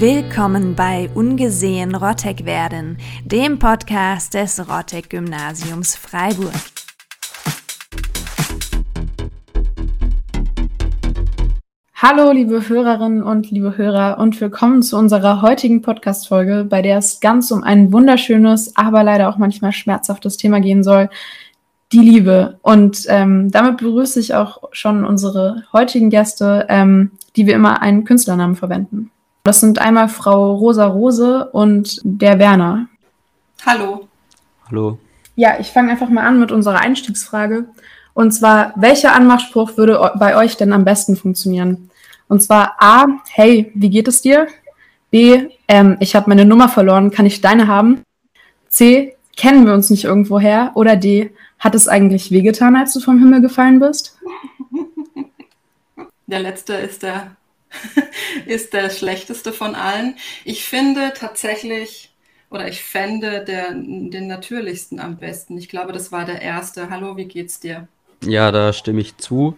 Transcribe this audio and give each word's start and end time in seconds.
Willkommen 0.00 0.76
bei 0.76 1.10
Ungesehen 1.12 1.96
Rottek 1.96 2.44
werden, 2.44 2.98
dem 3.24 3.58
Podcast 3.58 4.32
des 4.32 4.60
Rottek 4.68 5.10
Gymnasiums 5.10 5.96
Freiburg. 5.96 6.52
Hallo, 11.96 12.30
liebe 12.30 12.68
Hörerinnen 12.68 13.24
und 13.24 13.50
liebe 13.50 13.76
Hörer 13.76 14.18
und 14.20 14.40
willkommen 14.40 14.84
zu 14.84 14.96
unserer 14.96 15.42
heutigen 15.42 15.82
Podcast-Folge, 15.82 16.64
bei 16.70 16.80
der 16.80 16.98
es 16.98 17.18
ganz 17.18 17.50
um 17.50 17.64
ein 17.64 17.92
wunderschönes, 17.92 18.76
aber 18.76 19.02
leider 19.02 19.28
auch 19.28 19.36
manchmal 19.36 19.72
schmerzhaftes 19.72 20.36
Thema 20.36 20.60
gehen 20.60 20.84
soll, 20.84 21.10
die 21.90 21.98
Liebe. 21.98 22.60
Und 22.62 23.04
ähm, 23.08 23.50
damit 23.50 23.78
begrüße 23.78 24.20
ich 24.20 24.32
auch 24.32 24.62
schon 24.70 25.04
unsere 25.04 25.64
heutigen 25.72 26.08
Gäste, 26.08 26.66
ähm, 26.68 27.10
die 27.34 27.48
wir 27.48 27.56
immer 27.56 27.82
einen 27.82 28.04
Künstlernamen 28.04 28.54
verwenden. 28.54 29.10
Das 29.48 29.60
sind 29.60 29.78
einmal 29.78 30.10
Frau 30.10 30.56
Rosa 30.56 30.84
Rose 30.84 31.48
und 31.52 32.02
der 32.04 32.38
Werner. 32.38 32.86
Hallo. 33.64 34.06
Hallo. 34.68 34.98
Ja, 35.36 35.58
ich 35.58 35.68
fange 35.68 35.90
einfach 35.90 36.10
mal 36.10 36.26
an 36.26 36.38
mit 36.38 36.52
unserer 36.52 36.80
Einstiegsfrage. 36.80 37.64
Und 38.12 38.32
zwar, 38.32 38.74
welcher 38.76 39.14
Anmachspruch 39.14 39.78
würde 39.78 40.12
bei 40.18 40.36
euch 40.36 40.58
denn 40.58 40.74
am 40.74 40.84
besten 40.84 41.16
funktionieren? 41.16 41.88
Und 42.28 42.42
zwar 42.42 42.74
A, 42.78 43.06
hey, 43.30 43.72
wie 43.74 43.88
geht 43.88 44.06
es 44.06 44.20
dir? 44.20 44.48
B, 45.10 45.48
ähm, 45.66 45.96
ich 45.98 46.14
habe 46.14 46.28
meine 46.28 46.44
Nummer 46.44 46.68
verloren, 46.68 47.10
kann 47.10 47.24
ich 47.24 47.40
deine 47.40 47.68
haben? 47.68 48.02
C, 48.68 49.16
kennen 49.34 49.64
wir 49.64 49.72
uns 49.72 49.88
nicht 49.88 50.04
irgendwoher? 50.04 50.72
Oder 50.74 50.94
D, 50.94 51.30
hat 51.58 51.74
es 51.74 51.88
eigentlich 51.88 52.30
wehgetan, 52.32 52.76
als 52.76 52.92
du 52.92 53.00
vom 53.00 53.18
Himmel 53.18 53.40
gefallen 53.40 53.80
bist? 53.80 54.18
Der 56.26 56.40
letzte 56.40 56.74
ist 56.74 57.02
der, 57.02 57.30
ist 58.46 58.72
der 58.72 58.90
schlechteste 58.90 59.52
von 59.52 59.74
allen. 59.74 60.16
Ich 60.44 60.64
finde 60.64 61.12
tatsächlich, 61.14 62.14
oder 62.50 62.68
ich 62.68 62.82
fände 62.82 63.44
der, 63.44 63.72
den 63.72 64.26
natürlichsten 64.26 65.00
am 65.00 65.16
besten. 65.16 65.58
Ich 65.58 65.68
glaube, 65.68 65.92
das 65.92 66.12
war 66.12 66.24
der 66.24 66.42
erste. 66.42 66.90
Hallo, 66.90 67.16
wie 67.16 67.26
geht's 67.26 67.60
dir? 67.60 67.88
Ja, 68.24 68.50
da 68.50 68.72
stimme 68.72 69.00
ich 69.00 69.16
zu 69.16 69.56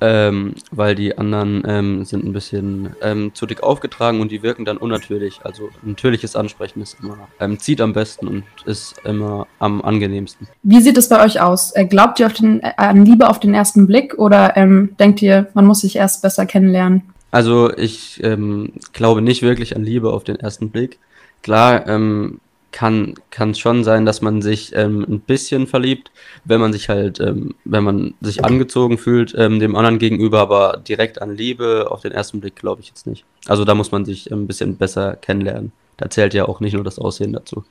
ähm, 0.00 0.54
weil 0.70 0.94
die 0.94 1.16
anderen 1.18 1.62
ähm, 1.66 2.04
sind 2.04 2.24
ein 2.24 2.32
bisschen 2.32 2.94
ähm, 3.02 3.34
zu 3.34 3.46
dick 3.46 3.62
aufgetragen 3.62 4.20
und 4.20 4.30
die 4.30 4.42
wirken 4.42 4.64
dann 4.64 4.76
unnatürlich. 4.76 5.40
Also 5.44 5.68
natürliches 5.82 6.36
Ansprechen 6.36 6.80
ist 6.80 6.96
immer, 7.02 7.28
ähm, 7.38 7.58
zieht 7.58 7.80
am 7.80 7.92
besten 7.92 8.26
und 8.26 8.44
ist 8.64 9.00
immer 9.04 9.46
am 9.58 9.82
angenehmsten. 9.82 10.48
Wie 10.62 10.80
sieht 10.80 10.96
es 10.96 11.08
bei 11.08 11.22
euch 11.24 11.40
aus? 11.40 11.72
Äh, 11.72 11.84
glaubt 11.84 12.18
ihr 12.20 12.26
auf 12.26 12.32
den, 12.32 12.62
äh, 12.62 12.72
an 12.76 13.04
Liebe 13.04 13.28
auf 13.28 13.40
den 13.40 13.54
ersten 13.54 13.86
Blick 13.86 14.14
oder 14.18 14.56
ähm, 14.56 14.96
denkt 14.98 15.22
ihr, 15.22 15.48
man 15.54 15.66
muss 15.66 15.80
sich 15.80 15.96
erst 15.96 16.22
besser 16.22 16.46
kennenlernen? 16.46 17.02
Also 17.30 17.72
ich 17.76 18.22
ähm, 18.22 18.72
glaube 18.92 19.22
nicht 19.22 19.42
wirklich 19.42 19.76
an 19.76 19.84
Liebe 19.84 20.12
auf 20.12 20.24
den 20.24 20.36
ersten 20.36 20.70
Blick. 20.70 20.98
Klar, 21.42 21.86
ähm, 21.86 22.40
kann 22.72 23.14
kann 23.30 23.54
schon 23.54 23.82
sein, 23.84 24.06
dass 24.06 24.20
man 24.20 24.42
sich 24.42 24.74
ähm, 24.74 25.04
ein 25.08 25.20
bisschen 25.20 25.66
verliebt, 25.66 26.10
wenn 26.44 26.60
man 26.60 26.72
sich 26.72 26.88
halt, 26.88 27.20
ähm, 27.20 27.54
wenn 27.64 27.84
man 27.84 28.14
sich 28.20 28.44
angezogen 28.44 28.98
fühlt 28.98 29.34
ähm, 29.36 29.58
dem 29.58 29.74
anderen 29.76 29.98
gegenüber, 29.98 30.40
aber 30.40 30.76
direkt 30.76 31.20
an 31.20 31.34
Liebe 31.34 31.88
auf 31.90 32.00
den 32.02 32.12
ersten 32.12 32.40
Blick 32.40 32.56
glaube 32.56 32.80
ich 32.80 32.88
jetzt 32.88 33.06
nicht. 33.06 33.24
Also 33.46 33.64
da 33.64 33.74
muss 33.74 33.90
man 33.92 34.04
sich 34.04 34.30
ein 34.30 34.46
bisschen 34.46 34.76
besser 34.76 35.16
kennenlernen. 35.16 35.72
Da 35.96 36.10
zählt 36.10 36.34
ja 36.34 36.46
auch 36.46 36.60
nicht 36.60 36.74
nur 36.74 36.84
das 36.84 36.98
Aussehen 36.98 37.32
dazu, 37.32 37.64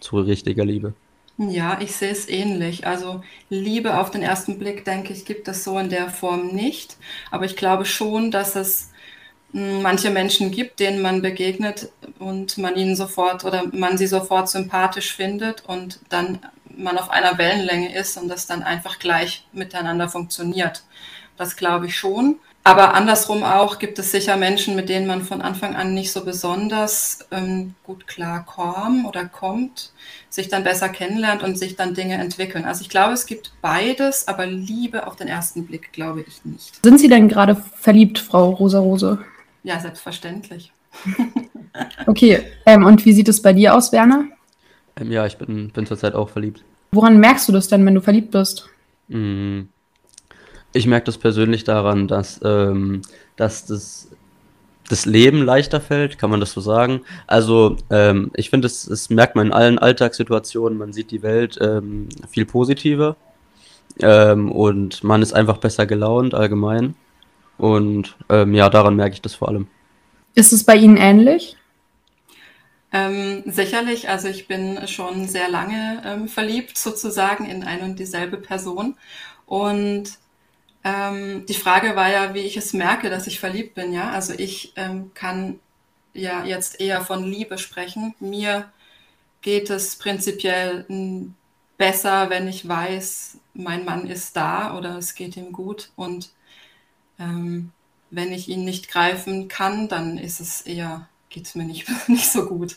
zu 0.00 0.18
richtiger 0.20 0.64
Liebe. 0.64 0.94
Ja, 1.38 1.78
ich 1.82 1.94
sehe 1.94 2.12
es 2.12 2.28
ähnlich. 2.28 2.86
Also 2.86 3.22
Liebe 3.50 3.98
auf 4.00 4.10
den 4.10 4.22
ersten 4.22 4.58
Blick, 4.58 4.86
denke 4.86 5.12
ich, 5.12 5.26
gibt 5.26 5.48
es 5.48 5.64
so 5.64 5.78
in 5.78 5.90
der 5.90 6.08
Form 6.08 6.48
nicht. 6.54 6.96
Aber 7.30 7.44
ich 7.44 7.56
glaube 7.56 7.84
schon, 7.84 8.30
dass 8.30 8.56
es 8.56 8.90
manche 9.52 10.10
Menschen 10.10 10.50
gibt, 10.50 10.80
denen 10.80 11.00
man 11.00 11.22
begegnet 11.22 11.90
und 12.18 12.58
man 12.58 12.76
ihnen 12.76 12.96
sofort 12.96 13.44
oder 13.44 13.64
man 13.72 13.96
sie 13.96 14.06
sofort 14.06 14.48
sympathisch 14.48 15.14
findet 15.14 15.64
und 15.66 16.00
dann 16.08 16.40
man 16.76 16.98
auf 16.98 17.10
einer 17.10 17.38
Wellenlänge 17.38 17.94
ist 17.94 18.16
und 18.18 18.28
das 18.28 18.46
dann 18.46 18.62
einfach 18.62 18.98
gleich 18.98 19.46
miteinander 19.52 20.08
funktioniert. 20.08 20.82
Das 21.36 21.56
glaube 21.56 21.86
ich 21.86 21.96
schon. 21.96 22.36
Aber 22.64 22.94
andersrum 22.94 23.44
auch 23.44 23.78
gibt 23.78 23.96
es 24.00 24.10
sicher 24.10 24.36
Menschen, 24.36 24.74
mit 24.74 24.88
denen 24.88 25.06
man 25.06 25.22
von 25.22 25.40
Anfang 25.40 25.76
an 25.76 25.94
nicht 25.94 26.10
so 26.10 26.24
besonders 26.24 27.20
ähm, 27.30 27.76
gut 27.84 28.08
klarkommt 28.08 29.06
oder 29.06 29.26
kommt, 29.26 29.92
sich 30.30 30.48
dann 30.48 30.64
besser 30.64 30.88
kennenlernt 30.88 31.44
und 31.44 31.56
sich 31.56 31.76
dann 31.76 31.94
Dinge 31.94 32.14
entwickeln. 32.14 32.64
Also 32.64 32.80
ich 32.80 32.88
glaube, 32.88 33.12
es 33.12 33.26
gibt 33.26 33.52
beides, 33.62 34.26
aber 34.26 34.46
Liebe 34.46 35.06
auf 35.06 35.14
den 35.14 35.28
ersten 35.28 35.64
Blick 35.64 35.92
glaube 35.92 36.24
ich 36.26 36.44
nicht. 36.44 36.84
Sind 36.84 36.98
Sie 36.98 37.08
denn 37.08 37.28
gerade 37.28 37.54
verliebt, 37.54 38.18
Frau 38.18 38.50
Rosa 38.50 38.80
Rose? 38.80 39.24
Ja, 39.66 39.80
selbstverständlich. 39.80 40.72
okay, 42.06 42.40
ähm, 42.66 42.84
und 42.84 43.04
wie 43.04 43.12
sieht 43.12 43.28
es 43.28 43.42
bei 43.42 43.52
dir 43.52 43.74
aus, 43.74 43.90
Werner? 43.90 44.26
Ähm, 44.96 45.10
ja, 45.10 45.26
ich 45.26 45.38
bin, 45.38 45.70
bin 45.70 45.86
zurzeit 45.86 46.14
auch 46.14 46.28
verliebt. 46.28 46.62
Woran 46.92 47.18
merkst 47.18 47.48
du 47.48 47.52
das 47.52 47.66
denn, 47.66 47.84
wenn 47.84 47.96
du 47.96 48.00
verliebt 48.00 48.30
bist? 48.30 48.68
Mm, 49.08 49.62
ich 50.72 50.86
merke 50.86 51.06
das 51.06 51.18
persönlich 51.18 51.64
daran, 51.64 52.06
dass, 52.06 52.40
ähm, 52.44 53.02
dass 53.34 53.66
das, 53.66 54.08
das 54.88 55.04
Leben 55.04 55.42
leichter 55.42 55.80
fällt, 55.80 56.16
kann 56.16 56.30
man 56.30 56.38
das 56.38 56.52
so 56.52 56.60
sagen. 56.60 57.00
Also 57.26 57.76
ähm, 57.90 58.30
ich 58.36 58.50
finde, 58.50 58.66
das, 58.66 58.84
das 58.84 59.10
merkt 59.10 59.34
man 59.34 59.48
in 59.48 59.52
allen 59.52 59.80
Alltagssituationen, 59.80 60.78
man 60.78 60.92
sieht 60.92 61.10
die 61.10 61.22
Welt 61.22 61.58
ähm, 61.60 62.08
viel 62.28 62.46
positiver 62.46 63.16
ähm, 63.98 64.52
und 64.52 65.02
man 65.02 65.22
ist 65.22 65.32
einfach 65.32 65.58
besser 65.58 65.86
gelaunt 65.86 66.34
allgemein. 66.34 66.94
Und 67.58 68.16
ähm, 68.28 68.54
ja, 68.54 68.68
daran 68.68 68.96
merke 68.96 69.14
ich 69.14 69.22
das 69.22 69.34
vor 69.34 69.48
allem. 69.48 69.68
Ist 70.34 70.52
es 70.52 70.64
bei 70.64 70.76
Ihnen 70.76 70.96
ähnlich? 70.96 71.56
Ähm, 72.92 73.42
sicherlich, 73.46 74.08
also 74.08 74.28
ich 74.28 74.46
bin 74.46 74.86
schon 74.86 75.26
sehr 75.26 75.48
lange 75.48 76.02
ähm, 76.04 76.28
verliebt 76.28 76.78
sozusagen 76.78 77.46
in 77.46 77.64
eine 77.64 77.84
und 77.84 77.98
dieselbe 77.98 78.36
Person. 78.36 78.96
Und 79.46 80.18
ähm, 80.84 81.44
die 81.46 81.54
Frage 81.54 81.96
war 81.96 82.10
ja, 82.10 82.34
wie 82.34 82.40
ich 82.40 82.56
es 82.56 82.72
merke, 82.72 83.10
dass 83.10 83.26
ich 83.26 83.40
verliebt 83.40 83.74
bin. 83.74 83.92
Ja, 83.92 84.10
also 84.10 84.34
ich 84.36 84.72
ähm, 84.76 85.10
kann 85.14 85.58
ja 86.14 86.44
jetzt 86.44 86.80
eher 86.80 87.00
von 87.00 87.24
Liebe 87.24 87.58
sprechen. 87.58 88.14
Mir 88.20 88.70
geht 89.42 89.68
es 89.70 89.96
prinzipiell 89.96 90.84
hm, 90.88 91.34
besser, 91.76 92.30
wenn 92.30 92.48
ich 92.48 92.66
weiß, 92.68 93.38
mein 93.54 93.84
Mann 93.84 94.06
ist 94.06 94.36
da 94.36 94.76
oder 94.76 94.96
es 94.96 95.14
geht 95.14 95.36
ihm 95.36 95.52
gut 95.52 95.90
und 95.96 96.30
ähm, 97.18 97.72
wenn 98.10 98.32
ich 98.32 98.48
ihn 98.48 98.64
nicht 98.64 98.88
greifen 98.88 99.48
kann, 99.48 99.88
dann 99.88 100.18
ist 100.18 100.40
es 100.40 100.62
eher, 100.62 101.08
geht 101.28 101.46
es 101.46 101.54
mir 101.54 101.64
nicht, 101.64 101.86
nicht 102.08 102.30
so 102.30 102.46
gut. 102.46 102.76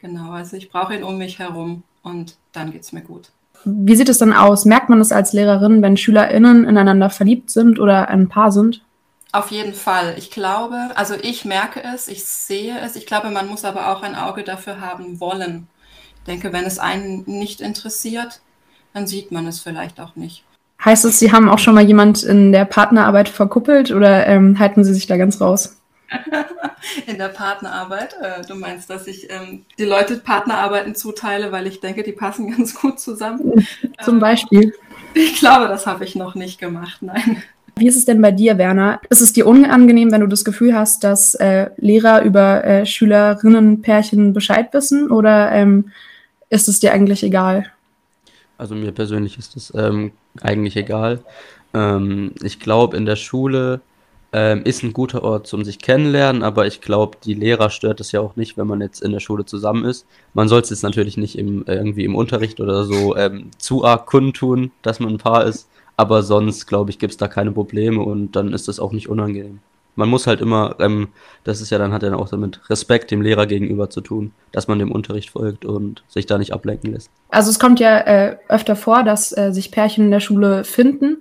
Genau, 0.00 0.32
also 0.32 0.56
ich 0.56 0.70
brauche 0.70 0.94
ihn 0.94 1.02
um 1.02 1.18
mich 1.18 1.38
herum 1.38 1.82
und 2.02 2.36
dann 2.52 2.72
geht 2.72 2.82
es 2.82 2.92
mir 2.92 3.02
gut. 3.02 3.30
Wie 3.64 3.96
sieht 3.96 4.08
es 4.08 4.18
dann 4.18 4.32
aus? 4.32 4.64
Merkt 4.64 4.88
man 4.88 5.00
es 5.00 5.10
als 5.10 5.32
Lehrerin, 5.32 5.82
wenn 5.82 5.96
SchülerInnen 5.96 6.64
ineinander 6.64 7.10
verliebt 7.10 7.50
sind 7.50 7.80
oder 7.80 8.08
ein 8.08 8.28
Paar 8.28 8.52
sind? 8.52 8.82
Auf 9.32 9.50
jeden 9.50 9.74
Fall. 9.74 10.14
Ich 10.16 10.30
glaube, 10.30 10.90
also 10.94 11.14
ich 11.14 11.44
merke 11.44 11.82
es, 11.82 12.08
ich 12.08 12.24
sehe 12.24 12.78
es. 12.80 12.96
Ich 12.96 13.04
glaube, 13.04 13.30
man 13.30 13.48
muss 13.48 13.64
aber 13.64 13.88
auch 13.88 14.02
ein 14.02 14.14
Auge 14.14 14.42
dafür 14.42 14.80
haben 14.80 15.20
wollen. 15.20 15.66
Ich 16.18 16.22
denke, 16.24 16.52
wenn 16.52 16.64
es 16.64 16.78
einen 16.78 17.24
nicht 17.26 17.60
interessiert, 17.60 18.40
dann 18.94 19.06
sieht 19.06 19.32
man 19.32 19.46
es 19.46 19.60
vielleicht 19.60 20.00
auch 20.00 20.16
nicht. 20.16 20.44
Heißt 20.84 21.04
es, 21.04 21.18
Sie 21.18 21.32
haben 21.32 21.48
auch 21.48 21.58
schon 21.58 21.74
mal 21.74 21.84
jemand 21.84 22.22
in 22.22 22.52
der 22.52 22.64
Partnerarbeit 22.64 23.28
verkuppelt 23.28 23.90
oder 23.90 24.26
ähm, 24.26 24.58
halten 24.58 24.84
Sie 24.84 24.94
sich 24.94 25.06
da 25.06 25.16
ganz 25.16 25.40
raus? 25.40 25.78
in 27.06 27.18
der 27.18 27.28
Partnerarbeit. 27.28 28.14
Äh, 28.20 28.46
du 28.46 28.54
meinst, 28.54 28.88
dass 28.90 29.06
ich 29.06 29.30
ähm, 29.30 29.64
die 29.78 29.84
Leute 29.84 30.16
Partnerarbeiten 30.16 30.94
zuteile, 30.94 31.52
weil 31.52 31.66
ich 31.66 31.80
denke, 31.80 32.02
die 32.02 32.12
passen 32.12 32.50
ganz 32.56 32.74
gut 32.74 32.98
zusammen. 33.00 33.66
Zum 34.02 34.14
ähm, 34.14 34.20
Beispiel. 34.20 34.74
Ich 35.14 35.38
glaube, 35.38 35.68
das 35.68 35.86
habe 35.86 36.04
ich 36.04 36.14
noch 36.14 36.34
nicht 36.34 36.58
gemacht, 36.58 37.02
nein. 37.02 37.42
Wie 37.76 37.86
ist 37.86 37.96
es 37.96 38.04
denn 38.04 38.20
bei 38.20 38.32
dir, 38.32 38.58
Werner? 38.58 39.00
Ist 39.08 39.20
es 39.20 39.32
dir 39.32 39.46
unangenehm, 39.46 40.10
wenn 40.10 40.20
du 40.20 40.26
das 40.26 40.44
Gefühl 40.44 40.74
hast, 40.74 41.04
dass 41.04 41.34
äh, 41.36 41.70
Lehrer 41.76 42.22
über 42.22 42.64
äh, 42.64 42.86
Schülerinnenpärchen 42.86 44.32
Bescheid 44.32 44.72
wissen 44.72 45.10
oder 45.10 45.52
ähm, 45.52 45.92
ist 46.50 46.68
es 46.68 46.80
dir 46.80 46.92
eigentlich 46.92 47.22
egal? 47.22 47.70
Also 48.58 48.74
mir 48.74 48.92
persönlich 48.92 49.38
ist 49.38 49.56
es 49.56 49.72
ähm, 49.74 50.12
eigentlich 50.40 50.76
egal. 50.76 51.20
Ähm, 51.74 52.32
ich 52.42 52.60
glaube, 52.60 52.96
in 52.96 53.06
der 53.06 53.16
Schule 53.16 53.80
ähm, 54.32 54.62
ist 54.64 54.82
ein 54.82 54.92
guter 54.92 55.22
Ort 55.22 55.46
zum 55.46 55.64
sich 55.64 55.78
kennenlernen, 55.78 56.42
aber 56.42 56.66
ich 56.66 56.80
glaube, 56.80 57.18
die 57.24 57.34
Lehrer 57.34 57.70
stört 57.70 58.00
es 58.00 58.12
ja 58.12 58.20
auch 58.20 58.36
nicht, 58.36 58.58
wenn 58.58 58.66
man 58.66 58.80
jetzt 58.80 59.00
in 59.00 59.12
der 59.12 59.20
Schule 59.20 59.46
zusammen 59.46 59.84
ist. 59.84 60.06
Man 60.34 60.48
soll 60.48 60.60
es 60.60 60.70
jetzt 60.70 60.82
natürlich 60.82 61.16
nicht 61.16 61.38
im, 61.38 61.64
irgendwie 61.66 62.04
im 62.04 62.16
Unterricht 62.16 62.60
oder 62.60 62.84
so 62.84 63.16
ähm, 63.16 63.50
zu 63.58 63.84
arg 63.84 64.06
kundtun, 64.06 64.72
dass 64.82 65.00
man 65.00 65.14
ein 65.14 65.18
Paar 65.18 65.44
ist, 65.44 65.68
aber 65.96 66.22
sonst, 66.22 66.66
glaube 66.66 66.90
ich, 66.90 66.98
gibt 66.98 67.12
es 67.12 67.16
da 67.16 67.28
keine 67.28 67.52
Probleme 67.52 68.02
und 68.02 68.32
dann 68.32 68.52
ist 68.52 68.68
das 68.68 68.80
auch 68.80 68.92
nicht 68.92 69.08
unangenehm 69.08 69.60
man 69.98 70.08
muss 70.08 70.28
halt 70.28 70.40
immer, 70.40 70.76
ähm, 70.78 71.08
das 71.42 71.60
ist 71.60 71.70
ja 71.70 71.78
dann, 71.78 71.92
hat 71.92 72.04
er 72.04 72.16
auch 72.16 72.28
damit 72.28 72.70
Respekt 72.70 73.10
dem 73.10 73.20
Lehrer 73.20 73.46
gegenüber 73.46 73.90
zu 73.90 74.00
tun, 74.00 74.32
dass 74.52 74.68
man 74.68 74.78
dem 74.78 74.92
Unterricht 74.92 75.30
folgt 75.30 75.64
und 75.64 76.04
sich 76.08 76.24
da 76.24 76.38
nicht 76.38 76.52
ablenken 76.52 76.92
lässt. 76.92 77.10
Also 77.30 77.50
es 77.50 77.58
kommt 77.58 77.80
ja 77.80 77.98
äh, 77.98 78.36
öfter 78.48 78.76
vor, 78.76 79.02
dass 79.02 79.36
äh, 79.36 79.52
sich 79.52 79.72
Pärchen 79.72 80.04
in 80.04 80.10
der 80.12 80.20
Schule 80.20 80.62
finden 80.62 81.18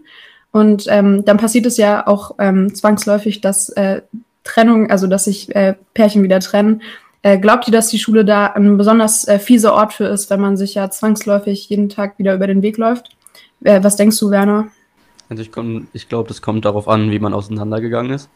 und 0.52 0.86
ähm, 0.90 1.26
dann 1.26 1.38
passiert 1.38 1.66
es 1.66 1.78
ja 1.78 2.06
auch 2.06 2.36
ähm, 2.38 2.74
zwangsläufig, 2.74 3.42
dass 3.42 3.70
äh, 3.70 4.04
Trennung, 4.44 4.92
also 4.92 5.08
dass 5.08 5.26
sich 5.26 5.54
äh, 5.56 5.74
Pärchen 5.96 6.22
wieder 6.22 6.40
trennen. 6.40 6.84
Äh, 7.24 7.40
glaubt 7.40 7.68
ihr, 7.68 7.72
dass 7.72 7.90
die 7.90 8.00
Schule 8.00 8.24
da 8.26 8.46
ein 8.46 8.78
besonders 8.78 9.28
äh, 9.28 9.40
fieser 9.40 9.74
Ort 9.74 9.94
für 9.94 10.06
ist, 10.06 10.30
wenn 10.30 10.40
man 10.40 10.56
sich 10.56 10.76
ja 10.76 10.90
zwangsläufig 10.92 11.68
jeden 11.68 11.90
Tag 11.90 12.20
wieder 12.20 12.36
über 12.36 12.46
den 12.48 12.62
Weg 12.62 12.78
läuft? 12.78 13.10
Was 13.60 13.96
denkst 13.96 14.20
du, 14.20 14.30
Werner? 14.30 14.68
Also 15.30 15.42
ich, 15.42 15.50
ich 15.94 16.10
glaube, 16.10 16.28
das 16.28 16.44
kommt 16.44 16.64
darauf 16.64 16.88
an, 16.88 17.10
wie 17.10 17.18
man 17.18 17.34
auseinandergegangen 17.34 18.14
ist. 18.14 18.30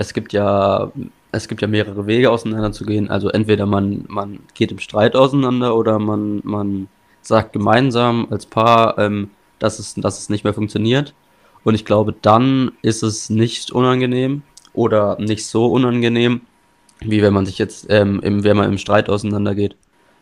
Es 0.00 0.14
gibt 0.14 0.32
ja, 0.32 0.90
es 1.30 1.46
gibt 1.46 1.60
ja 1.60 1.68
mehrere 1.68 2.06
Wege 2.06 2.30
auseinanderzugehen. 2.30 3.10
Also 3.10 3.28
entweder 3.28 3.66
man, 3.66 4.06
man 4.08 4.38
geht 4.54 4.72
im 4.72 4.78
Streit 4.78 5.14
auseinander 5.14 5.76
oder 5.76 5.98
man, 5.98 6.40
man 6.42 6.88
sagt 7.20 7.52
gemeinsam 7.52 8.26
als 8.30 8.46
Paar, 8.46 8.96
ähm, 8.96 9.28
dass, 9.58 9.78
es, 9.78 9.92
dass 9.96 10.18
es 10.18 10.30
nicht 10.30 10.42
mehr 10.42 10.54
funktioniert. 10.54 11.12
Und 11.64 11.74
ich 11.74 11.84
glaube, 11.84 12.14
dann 12.22 12.72
ist 12.80 13.02
es 13.02 13.28
nicht 13.28 13.72
unangenehm 13.72 14.40
oder 14.72 15.20
nicht 15.20 15.46
so 15.46 15.66
unangenehm, 15.66 16.40
wie 17.00 17.20
wenn 17.20 17.34
man 17.34 17.44
sich 17.44 17.58
jetzt 17.58 17.84
ähm, 17.90 18.20
im, 18.22 18.42
wenn 18.42 18.56
man 18.56 18.70
im 18.70 18.78
Streit 18.78 19.10
auseinandergeht. 19.10 19.76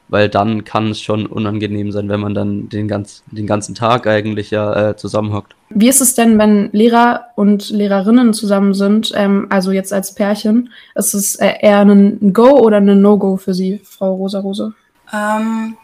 Weil 0.08 0.28
dann 0.28 0.64
kann 0.64 0.90
es 0.90 1.00
schon 1.00 1.26
unangenehm 1.26 1.93
sein, 1.93 2.08
wenn 2.08 2.20
man 2.20 2.34
dann 2.34 2.69
den, 2.69 2.88
ganz, 2.88 3.22
den 3.31 3.46
ganzen 3.46 3.75
Tag 3.75 4.06
eigentlich 4.06 4.50
ja 4.50 4.90
äh, 4.90 4.96
zusammenhockt. 4.96 5.55
Wie 5.70 5.88
ist 5.88 6.00
es 6.00 6.14
denn, 6.14 6.38
wenn 6.38 6.70
Lehrer 6.72 7.26
und 7.37 7.69
Lehrerinnen 7.69 8.32
zusammen 8.32 8.72
sind, 8.72 9.12
ähm, 9.14 9.49
also 9.50 9.70
jetzt 9.70 9.93
als 9.93 10.14
Pärchen? 10.14 10.70
Ist 10.94 11.12
es 11.12 11.34
äh, 11.37 11.52
eher 11.60 11.81
ein 11.81 12.32
Go 12.32 12.58
oder 12.58 12.78
ein 12.78 13.02
No-Go 13.02 13.37
für 13.37 13.52
Sie, 13.52 13.81
Frau 13.84 14.14
Rosa-Rose? 14.14 14.72
Ähm, 15.12 15.76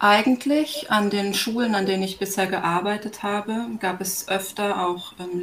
eigentlich 0.00 0.90
an 0.90 1.10
den 1.10 1.32
Schulen, 1.32 1.74
an 1.74 1.86
denen 1.86 2.02
ich 2.02 2.18
bisher 2.18 2.46
gearbeitet 2.46 3.22
habe, 3.22 3.54
gab 3.80 4.00
es 4.00 4.28
öfter 4.28 4.86
auch 4.86 5.12
ähm, 5.20 5.40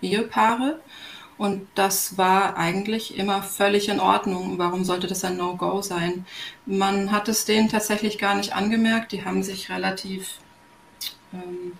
Lehrer-Ehepaare. 0.00 0.80
Und 1.38 1.66
das 1.74 2.16
war 2.16 2.56
eigentlich 2.56 3.18
immer 3.18 3.42
völlig 3.42 3.88
in 3.88 4.00
Ordnung. 4.00 4.58
Warum 4.58 4.84
sollte 4.84 5.06
das 5.06 5.24
ein 5.24 5.36
No-Go 5.36 5.82
sein? 5.82 6.24
Man 6.64 7.12
hat 7.12 7.28
es 7.28 7.44
denen 7.44 7.68
tatsächlich 7.68 8.18
gar 8.18 8.34
nicht 8.34 8.54
angemerkt. 8.54 9.12
Die 9.12 9.24
haben 9.24 9.42
sich 9.42 9.68
relativ, 9.68 10.38
ähm, 11.34 11.72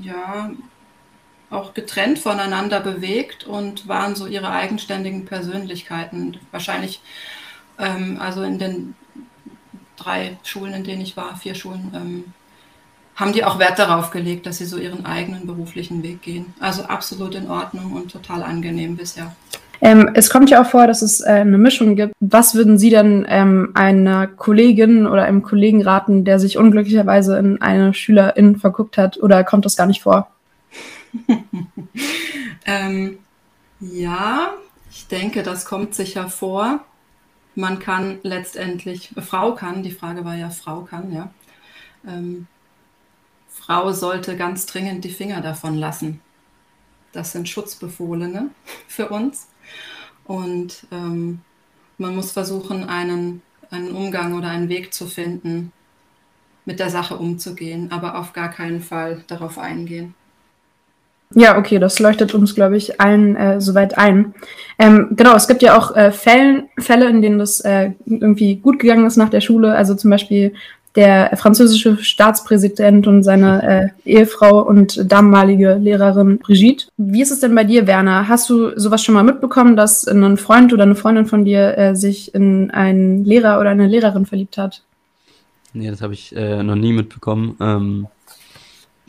ja, 0.00 0.52
auch 1.50 1.74
getrennt 1.74 2.18
voneinander 2.18 2.80
bewegt 2.80 3.44
und 3.44 3.88
waren 3.88 4.14
so 4.14 4.26
ihre 4.26 4.50
eigenständigen 4.50 5.26
Persönlichkeiten. 5.26 6.38
Wahrscheinlich, 6.50 7.02
ähm, 7.78 8.18
also 8.20 8.42
in 8.42 8.58
den 8.58 8.94
drei 9.96 10.38
Schulen, 10.44 10.74
in 10.74 10.84
denen 10.84 11.02
ich 11.02 11.16
war, 11.16 11.36
vier 11.36 11.54
Schulen, 11.54 11.92
ähm, 11.94 12.24
haben 13.14 13.32
die 13.32 13.44
auch 13.44 13.58
Wert 13.58 13.78
darauf 13.78 14.10
gelegt, 14.10 14.46
dass 14.46 14.58
sie 14.58 14.64
so 14.64 14.78
ihren 14.78 15.04
eigenen 15.04 15.46
beruflichen 15.46 16.02
Weg 16.02 16.22
gehen. 16.22 16.54
Also 16.60 16.84
absolut 16.84 17.34
in 17.34 17.50
Ordnung 17.50 17.92
und 17.92 18.10
total 18.10 18.42
angenehm 18.42 18.96
bisher. 18.96 19.34
Ähm, 19.82 20.10
es 20.14 20.30
kommt 20.30 20.48
ja 20.48 20.62
auch 20.62 20.66
vor, 20.66 20.86
dass 20.86 21.02
es 21.02 21.20
äh, 21.20 21.30
eine 21.30 21.58
Mischung 21.58 21.96
gibt. 21.96 22.14
Was 22.20 22.54
würden 22.54 22.78
Sie 22.78 22.88
denn 22.88 23.26
ähm, 23.28 23.72
einer 23.74 24.28
Kollegin 24.28 25.08
oder 25.08 25.24
einem 25.24 25.42
Kollegen 25.42 25.82
raten, 25.82 26.24
der 26.24 26.38
sich 26.38 26.56
unglücklicherweise 26.56 27.36
in 27.36 27.60
eine 27.60 27.92
Schülerin 27.92 28.60
verguckt 28.60 28.96
hat 28.96 29.20
oder 29.20 29.42
kommt 29.42 29.64
das 29.64 29.76
gar 29.76 29.88
nicht 29.88 30.02
vor? 30.02 30.30
ähm, 32.64 33.18
ja, 33.80 34.52
ich 34.88 35.08
denke, 35.08 35.42
das 35.42 35.64
kommt 35.64 35.96
sicher 35.96 36.28
vor. 36.28 36.84
Man 37.56 37.80
kann 37.80 38.20
letztendlich, 38.22 39.12
Frau 39.20 39.52
kann, 39.52 39.82
die 39.82 39.90
Frage 39.90 40.24
war 40.24 40.36
ja, 40.36 40.50
Frau 40.50 40.82
kann, 40.82 41.12
ja. 41.12 41.30
Ähm, 42.06 42.46
Frau 43.64 43.92
sollte 43.92 44.36
ganz 44.36 44.66
dringend 44.66 45.04
die 45.04 45.10
Finger 45.10 45.40
davon 45.40 45.76
lassen. 45.76 46.20
Das 47.12 47.32
sind 47.32 47.48
Schutzbefohlene 47.48 48.50
für 48.88 49.08
uns. 49.08 49.48
Und 50.24 50.86
ähm, 50.90 51.40
man 51.98 52.16
muss 52.16 52.32
versuchen, 52.32 52.88
einen, 52.88 53.42
einen 53.70 53.92
Umgang 53.92 54.34
oder 54.34 54.48
einen 54.48 54.68
Weg 54.68 54.92
zu 54.92 55.06
finden, 55.06 55.72
mit 56.64 56.80
der 56.80 56.90
Sache 56.90 57.16
umzugehen, 57.16 57.90
aber 57.90 58.18
auf 58.18 58.32
gar 58.32 58.50
keinen 58.50 58.80
Fall 58.80 59.24
darauf 59.26 59.58
eingehen. 59.58 60.14
Ja, 61.34 61.56
okay, 61.56 61.78
das 61.78 61.98
leuchtet 61.98 62.34
uns, 62.34 62.54
glaube 62.54 62.76
ich, 62.76 63.00
allen 63.00 63.36
äh, 63.36 63.60
soweit 63.60 63.96
ein. 63.96 64.34
Ähm, 64.78 65.08
genau, 65.12 65.34
es 65.34 65.48
gibt 65.48 65.62
ja 65.62 65.78
auch 65.78 65.96
äh, 65.96 66.12
Fällen, 66.12 66.68
Fälle, 66.78 67.08
in 67.08 67.22
denen 67.22 67.38
das 67.38 67.60
äh, 67.60 67.92
irgendwie 68.04 68.56
gut 68.56 68.78
gegangen 68.78 69.06
ist 69.06 69.16
nach 69.16 69.30
der 69.30 69.40
Schule. 69.40 69.74
Also 69.74 69.94
zum 69.94 70.10
Beispiel 70.10 70.54
der 70.94 71.36
französische 71.36 71.96
Staatspräsident 72.02 73.06
und 73.06 73.22
seine 73.22 73.92
äh, 74.04 74.10
Ehefrau 74.10 74.60
und 74.60 75.10
damalige 75.10 75.74
Lehrerin 75.74 76.38
Brigitte. 76.38 76.86
Wie 76.96 77.22
ist 77.22 77.30
es 77.30 77.40
denn 77.40 77.54
bei 77.54 77.64
dir, 77.64 77.86
Werner? 77.86 78.28
Hast 78.28 78.50
du 78.50 78.78
sowas 78.78 79.02
schon 79.02 79.14
mal 79.14 79.22
mitbekommen, 79.22 79.76
dass 79.76 80.06
ein 80.06 80.36
Freund 80.36 80.72
oder 80.72 80.82
eine 80.82 80.94
Freundin 80.94 81.26
von 81.26 81.44
dir 81.44 81.78
äh, 81.78 81.96
sich 81.96 82.34
in 82.34 82.70
einen 82.70 83.24
Lehrer 83.24 83.58
oder 83.60 83.70
eine 83.70 83.86
Lehrerin 83.86 84.26
verliebt 84.26 84.58
hat? 84.58 84.82
Nee, 85.72 85.90
das 85.90 86.02
habe 86.02 86.12
ich 86.12 86.36
äh, 86.36 86.62
noch 86.62 86.74
nie 86.74 86.92
mitbekommen. 86.92 87.56
Ähm, 87.60 88.06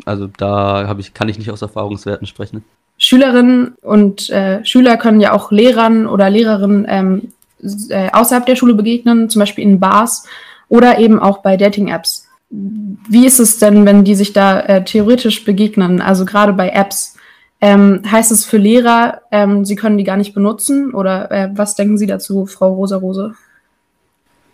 also 0.06 0.28
da 0.28 0.96
ich, 0.98 1.14
kann 1.14 1.30
ich 1.30 1.38
nicht 1.38 1.52
aus 1.52 1.62
Erfahrungswerten 1.62 2.28
sprechen. 2.28 2.64
Schülerinnen 2.98 3.76
und 3.82 4.30
äh, 4.30 4.64
Schüler 4.64 4.98
können 4.98 5.20
ja 5.20 5.34
auch 5.34 5.52
Lehrern 5.52 6.08
oder 6.08 6.30
Lehrerinnen 6.30 6.86
ähm, 6.88 7.34
äh, 7.90 8.10
außerhalb 8.12 8.46
der 8.46 8.56
Schule 8.56 8.74
begegnen, 8.74 9.30
zum 9.30 9.40
Beispiel 9.42 9.64
in 9.64 9.80
Bars 9.80 10.26
oder 10.74 10.98
eben 10.98 11.20
auch 11.20 11.44
bei 11.44 11.56
Dating-Apps. 11.56 12.28
Wie 12.50 13.28
ist 13.28 13.38
es 13.38 13.60
denn, 13.60 13.86
wenn 13.86 14.04
die 14.04 14.16
sich 14.16 14.34
da 14.34 14.60
äh, 14.62 14.84
theoretisch 14.84 15.46
begegnen? 15.46 16.02
Also 16.02 16.25
gerade 16.25 16.52
bei 16.52 16.70
Apps. 16.70 17.16
Ähm, 17.62 18.02
heißt 18.12 18.31
es 18.31 18.44
für 18.44 18.58
Lehrer, 18.58 19.22
ähm, 19.31 19.66
sie 19.66 19.75
können 19.75 20.00
die 20.00 20.04
gar 20.04 20.18
nicht 20.18 20.34
benutzen? 20.34 20.92
Oder 20.96 21.31
äh, 21.31 21.50
was 21.54 21.75
denken 21.75 22.00
Sie 22.00 22.08
dazu, 22.08 22.48
Frau 22.48 22.74
Rosa-Rose? 22.74 23.36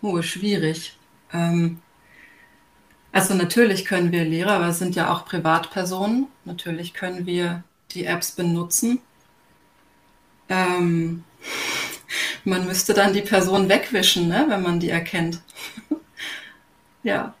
Oh, 0.02 0.20
schwierig. 0.20 0.98
Ähm, 1.32 1.78
also 3.12 3.32
natürlich 3.32 3.86
können 3.86 4.12
wir 4.12 4.26
Lehrer, 4.26 4.52
aber 4.52 4.68
es 4.68 4.78
sind 4.78 4.94
ja 4.94 5.10
auch 5.10 5.24
Privatpersonen. 5.24 6.26
Natürlich 6.44 6.92
können 6.92 7.24
wir 7.24 7.64
die 7.92 8.04
Apps 8.04 8.32
benutzen. 8.32 9.00
Ähm, 10.50 11.24
man 12.44 12.66
müsste 12.66 12.92
dann 12.92 13.14
die 13.14 13.22
Person 13.22 13.70
wegwischen, 13.70 14.28
ne, 14.28 14.44
wenn 14.48 14.62
man 14.62 14.80
die 14.80 14.90
erkennt. 14.90 15.40
Ja. 17.02 17.34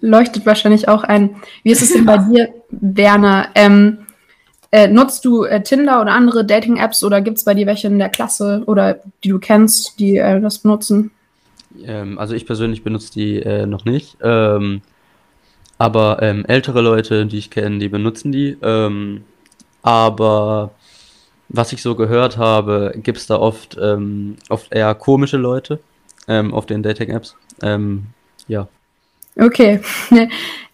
Leuchtet 0.00 0.46
wahrscheinlich 0.46 0.88
auch 0.88 1.04
ein. 1.04 1.36
Wie 1.62 1.70
ist 1.70 1.82
es 1.82 1.92
denn 1.92 2.04
bei 2.04 2.18
dir, 2.30 2.48
Werner? 2.70 3.48
Ähm, 3.54 4.06
äh, 4.70 4.88
nutzt 4.88 5.24
du 5.24 5.44
äh, 5.44 5.62
Tinder 5.62 6.00
oder 6.00 6.12
andere 6.12 6.44
Dating-Apps 6.44 7.04
oder 7.04 7.20
gibt 7.20 7.38
es 7.38 7.44
bei 7.44 7.54
dir 7.54 7.66
welche 7.66 7.88
in 7.88 7.98
der 7.98 8.08
Klasse 8.08 8.62
oder 8.66 9.00
die 9.22 9.28
du 9.28 9.38
kennst, 9.38 9.98
die 10.00 10.16
äh, 10.16 10.40
das 10.40 10.58
benutzen? 10.58 11.10
Ähm, 11.84 12.18
also 12.18 12.34
ich 12.34 12.46
persönlich 12.46 12.82
benutze 12.82 13.12
die 13.12 13.40
äh, 13.40 13.66
noch 13.66 13.84
nicht. 13.84 14.16
Ähm, 14.22 14.82
aber 15.78 16.22
ähm, 16.22 16.44
ältere 16.46 16.80
Leute, 16.80 17.26
die 17.26 17.38
ich 17.38 17.50
kenne, 17.50 17.78
die 17.78 17.88
benutzen 17.88 18.32
die. 18.32 18.56
Ähm, 18.62 19.24
aber 19.82 20.70
was 21.48 21.72
ich 21.72 21.82
so 21.82 21.94
gehört 21.94 22.38
habe, 22.38 22.94
gibt 22.96 23.18
es 23.18 23.26
da 23.26 23.36
oft, 23.36 23.76
ähm, 23.80 24.36
oft 24.48 24.72
eher 24.72 24.94
komische 24.94 25.36
Leute 25.36 25.80
ähm, 26.28 26.54
auf 26.54 26.66
den 26.66 26.82
Dating-Apps. 26.82 27.36
Ja. 28.48 28.68
Okay. 29.38 29.80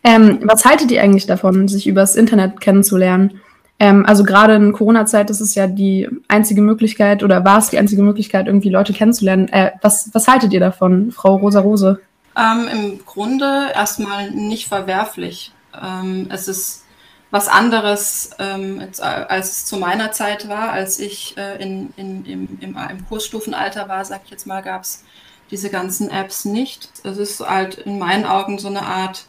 ähm, 0.05 0.41
was 0.43 0.65
haltet 0.65 0.91
ihr 0.91 1.03
eigentlich 1.03 1.27
davon, 1.27 1.69
sich 1.69 1.87
übers 1.87 2.17
Internet 2.17 2.61
kennenzulernen? 2.61 3.41
Ähm, 3.81 4.05
also 4.07 4.25
gerade 4.25 4.55
in 4.57 4.73
Corona-Zeit 4.73 5.31
ist 5.31 5.41
es 5.41 5.55
ja 5.55 5.67
die 5.67 6.09
einzige 6.27 6.61
Möglichkeit 6.63 7.23
oder 7.23 7.45
war 7.45 7.59
es 7.59 7.71
die 7.71 7.79
einzige 7.79 8.03
Möglichkeit, 8.03 8.47
irgendwie 8.47 8.71
Leute 8.71 8.93
kennenzulernen. 8.93 9.49
Äh, 9.49 9.73
was, 9.83 10.11
was 10.13 10.27
haltet 10.27 10.53
ihr 10.53 10.61
davon, 10.61 11.13
Frau 11.13 11.37
Rosa 11.37 11.61
Rose? 11.61 12.01
Ähm, 12.37 12.69
Im 12.71 13.05
Grunde 13.05 13.69
erstmal 13.75 14.31
nicht 14.31 14.67
verwerflich. 14.67 15.53
Ähm, 15.81 16.29
es 16.31 16.49
ist 16.49 16.85
was 17.31 17.47
anderes, 17.47 18.31
ähm, 18.39 18.83
als 19.01 19.51
es 19.51 19.65
zu 19.67 19.77
meiner 19.77 20.13
Zeit 20.13 20.49
war, 20.49 20.73
als 20.73 20.99
ich 20.99 21.37
äh, 21.37 21.63
in, 21.63 21.93
in, 21.97 22.25
im, 22.25 22.59
im, 22.61 22.77
im 22.77 23.07
Kursstufenalter 23.09 23.89
war, 23.89 24.05
sag 24.05 24.23
ich 24.25 24.31
jetzt 24.31 24.47
mal, 24.47 24.63
gab 24.63 24.83
es 24.83 25.05
diese 25.51 25.71
ganzen 25.71 26.11
Apps 26.11 26.45
nicht. 26.45 26.91
Es 27.05 27.19
ist 27.19 27.41
halt 27.41 27.79
in 27.79 27.99
meinen 27.99 28.25
Augen 28.25 28.59
so 28.59 28.69
eine 28.69 28.83
Art 28.83 29.27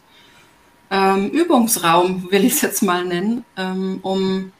ähm, 0.90 1.30
Übungsraum, 1.30 2.30
will 2.30 2.44
ich 2.44 2.54
es 2.54 2.60
jetzt 2.62 2.82
mal 2.82 3.04
nennen, 3.04 3.44
ähm, 3.56 4.00
um, 4.02 4.52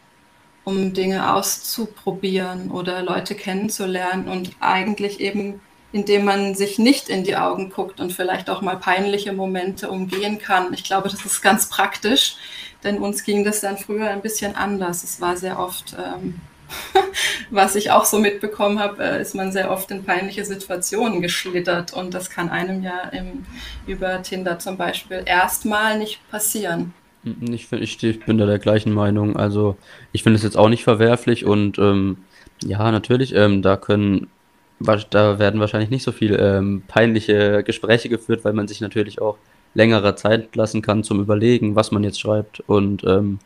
um 0.64 0.92
Dinge 0.92 1.34
auszuprobieren 1.34 2.70
oder 2.70 3.02
Leute 3.02 3.34
kennenzulernen 3.34 4.28
und 4.28 4.52
eigentlich 4.60 5.20
eben, 5.20 5.60
indem 5.92 6.24
man 6.24 6.54
sich 6.54 6.78
nicht 6.78 7.08
in 7.08 7.24
die 7.24 7.36
Augen 7.36 7.70
guckt 7.70 8.00
und 8.00 8.12
vielleicht 8.12 8.48
auch 8.48 8.62
mal 8.62 8.76
peinliche 8.76 9.32
Momente 9.32 9.90
umgehen 9.90 10.38
kann. 10.38 10.72
Ich 10.72 10.84
glaube, 10.84 11.08
das 11.08 11.24
ist 11.24 11.42
ganz 11.42 11.68
praktisch, 11.68 12.36
denn 12.84 12.98
uns 12.98 13.24
ging 13.24 13.44
das 13.44 13.60
dann 13.60 13.76
früher 13.76 14.08
ein 14.08 14.22
bisschen 14.22 14.54
anders. 14.54 15.02
Es 15.02 15.20
war 15.20 15.36
sehr 15.36 15.58
oft 15.58 15.96
ähm, 15.98 16.40
was 17.50 17.74
ich 17.74 17.90
auch 17.90 18.04
so 18.04 18.18
mitbekommen 18.18 18.78
habe, 18.78 19.02
äh, 19.02 19.20
ist 19.20 19.34
man 19.34 19.52
sehr 19.52 19.70
oft 19.70 19.90
in 19.90 20.04
peinliche 20.04 20.44
Situationen 20.44 21.20
geschlittert 21.20 21.92
und 21.92 22.14
das 22.14 22.30
kann 22.30 22.48
einem 22.48 22.82
ja 22.82 23.08
im, 23.12 23.44
über 23.86 24.22
Tinder 24.22 24.58
zum 24.58 24.76
Beispiel 24.76 25.22
erstmal 25.24 25.98
nicht 25.98 26.20
passieren. 26.30 26.94
Ich, 27.52 27.70
ich, 27.72 28.02
ich 28.02 28.24
bin 28.24 28.38
da 28.38 28.46
der 28.46 28.58
gleichen 28.58 28.92
Meinung. 28.92 29.36
Also 29.36 29.76
ich 30.12 30.22
finde 30.22 30.36
es 30.36 30.42
jetzt 30.42 30.56
auch 30.56 30.70
nicht 30.70 30.84
verwerflich 30.84 31.44
und 31.44 31.78
ähm, 31.78 32.16
Ja, 32.64 32.90
natürlich. 32.90 33.34
Ähm, 33.34 33.62
da 33.62 33.76
können, 33.76 34.28
da 34.78 35.38
werden 35.38 35.60
wahrscheinlich 35.60 35.90
nicht 35.90 36.02
so 36.02 36.12
viel 36.12 36.34
ähm, 36.40 36.82
peinliche 36.88 37.62
Gespräche 37.62 38.08
geführt, 38.08 38.44
weil 38.44 38.52
man 38.52 38.68
sich 38.68 38.80
natürlich 38.80 39.20
auch 39.20 39.36
längere 39.74 40.14
Zeit 40.16 40.56
lassen 40.56 40.82
kann 40.82 41.04
zum 41.04 41.20
Überlegen, 41.20 41.76
was 41.76 41.92
man 41.92 42.04
jetzt 42.04 42.20
schreibt 42.20 42.60
und 42.60 43.04
ähm, 43.04 43.38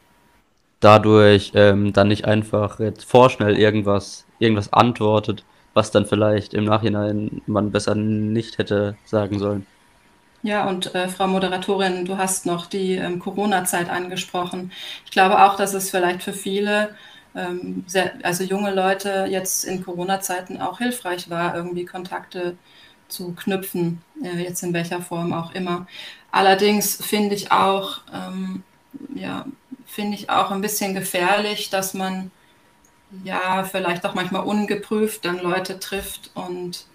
dadurch 0.80 1.52
ähm, 1.54 1.92
dann 1.92 2.08
nicht 2.08 2.24
einfach 2.24 2.80
jetzt 2.80 3.04
vorschnell 3.04 3.58
irgendwas, 3.58 4.26
irgendwas 4.38 4.72
antwortet, 4.72 5.44
was 5.74 5.90
dann 5.90 6.06
vielleicht 6.06 6.54
im 6.54 6.64
Nachhinein 6.64 7.42
man 7.46 7.72
besser 7.72 7.94
nicht 7.94 8.58
hätte 8.58 8.96
sagen 9.04 9.38
sollen. 9.38 9.66
Ja, 10.42 10.68
und 10.68 10.94
äh, 10.94 11.08
Frau 11.08 11.26
Moderatorin, 11.26 12.04
du 12.04 12.18
hast 12.18 12.44
noch 12.44 12.66
die 12.66 12.96
ähm, 12.96 13.18
Corona-Zeit 13.18 13.88
angesprochen. 13.88 14.72
Ich 15.06 15.10
glaube 15.10 15.42
auch, 15.42 15.56
dass 15.56 15.72
es 15.72 15.90
vielleicht 15.90 16.22
für 16.22 16.34
viele, 16.34 16.94
ähm, 17.34 17.84
sehr, 17.86 18.12
also 18.22 18.44
junge 18.44 18.74
Leute 18.74 19.26
jetzt 19.30 19.64
in 19.64 19.82
Corona-Zeiten 19.82 20.60
auch 20.60 20.78
hilfreich 20.78 21.30
war, 21.30 21.56
irgendwie 21.56 21.86
Kontakte 21.86 22.58
zu 23.08 23.32
knüpfen, 23.34 24.02
äh, 24.22 24.42
jetzt 24.42 24.62
in 24.62 24.74
welcher 24.74 25.00
Form 25.00 25.32
auch 25.32 25.54
immer. 25.54 25.86
Allerdings 26.30 26.96
finde 26.96 27.34
ich 27.34 27.50
auch, 27.50 28.00
ähm, 28.12 28.64
ja, 29.14 29.46
finde 29.86 30.16
ich 30.16 30.30
auch 30.30 30.50
ein 30.50 30.60
bisschen 30.60 30.94
gefährlich, 30.94 31.70
dass 31.70 31.94
man 31.94 32.30
ja 33.22 33.64
vielleicht 33.64 34.04
auch 34.06 34.14
manchmal 34.14 34.44
ungeprüft 34.44 35.24
dann 35.24 35.38
Leute 35.38 35.78
trifft 35.78 36.30
und 36.34 36.86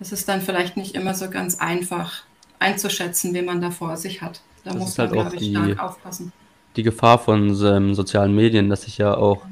es 0.00 0.12
ist 0.12 0.28
dann 0.28 0.40
vielleicht 0.40 0.76
nicht 0.76 0.94
immer 0.94 1.14
so 1.14 1.30
ganz 1.30 1.60
einfach 1.60 2.22
einzuschätzen, 2.58 3.34
wen 3.34 3.44
man 3.44 3.60
da 3.60 3.70
vor 3.70 3.96
sich 3.96 4.22
hat. 4.22 4.40
Da 4.64 4.72
das 4.72 4.80
muss 4.80 4.98
halt 4.98 5.10
man, 5.10 5.18
auch 5.18 5.30
glaube 5.30 5.36
ich, 5.36 5.52
die, 5.52 5.54
stark 5.54 5.80
aufpassen. 5.80 6.32
die 6.76 6.82
Gefahr 6.82 7.18
von 7.18 7.56
ähm, 7.64 7.94
sozialen 7.94 8.34
Medien, 8.34 8.68
dass 8.68 8.82
sich 8.82 8.98
ja 8.98 9.16
auch, 9.16 9.42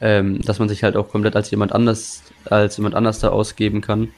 ähm, 0.00 0.40
dass 0.42 0.58
man 0.58 0.68
sich 0.68 0.82
halt 0.82 0.96
auch 0.96 1.08
komplett 1.08 1.36
als 1.36 1.50
jemand 1.50 1.72
anders, 1.72 2.22
als 2.46 2.76
jemand 2.76 2.94
anders 2.94 3.18
da 3.20 3.28
ausgeben 3.30 3.80
kann. 3.80 4.08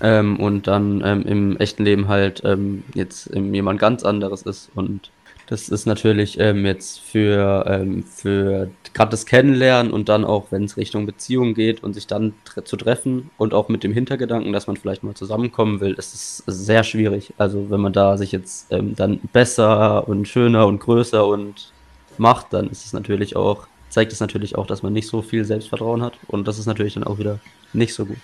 Ähm, 0.00 0.38
und 0.38 0.68
dann 0.68 1.02
ähm, 1.04 1.22
im 1.22 1.56
echten 1.56 1.84
Leben 1.84 2.06
halt 2.06 2.42
ähm, 2.44 2.84
jetzt 2.94 3.34
ähm, 3.34 3.52
jemand 3.52 3.80
ganz 3.80 4.04
anderes 4.04 4.42
ist. 4.42 4.70
Und 4.76 5.10
das 5.48 5.70
ist 5.70 5.86
natürlich 5.86 6.38
ähm, 6.38 6.66
jetzt 6.66 7.00
für, 7.00 7.64
ähm, 7.66 8.04
für 8.04 8.70
gerade 8.92 9.10
das 9.10 9.24
Kennenlernen 9.24 9.90
und 9.92 10.10
dann 10.10 10.26
auch, 10.26 10.48
wenn 10.50 10.64
es 10.64 10.76
Richtung 10.76 11.06
Beziehung 11.06 11.54
geht 11.54 11.82
und 11.82 11.94
sich 11.94 12.06
dann 12.06 12.34
tre 12.44 12.64
zu 12.64 12.76
treffen 12.76 13.30
und 13.38 13.54
auch 13.54 13.70
mit 13.70 13.82
dem 13.82 13.94
Hintergedanken, 13.94 14.52
dass 14.52 14.66
man 14.66 14.76
vielleicht 14.76 15.02
mal 15.02 15.14
zusammenkommen 15.14 15.80
will, 15.80 15.94
ist 15.94 16.14
es 16.14 16.42
sehr 16.46 16.84
schwierig. 16.84 17.32
Also 17.38 17.70
wenn 17.70 17.80
man 17.80 17.94
da 17.94 18.18
sich 18.18 18.30
jetzt 18.30 18.70
ähm, 18.70 18.94
dann 18.94 19.20
besser 19.32 20.06
und 20.06 20.28
schöner 20.28 20.66
und 20.66 20.80
größer 20.80 21.26
und 21.26 21.72
macht, 22.18 22.52
dann 22.52 22.68
ist 22.68 22.84
es 22.84 22.92
natürlich 22.92 23.34
auch, 23.34 23.66
zeigt 23.88 24.12
es 24.12 24.20
natürlich 24.20 24.56
auch, 24.56 24.66
dass 24.66 24.82
man 24.82 24.92
nicht 24.92 25.08
so 25.08 25.22
viel 25.22 25.46
Selbstvertrauen 25.46 26.02
hat 26.02 26.18
und 26.26 26.46
das 26.46 26.58
ist 26.58 26.66
natürlich 26.66 26.92
dann 26.94 27.04
auch 27.04 27.18
wieder 27.18 27.40
nicht 27.72 27.94
so 27.94 28.04
gut. 28.04 28.18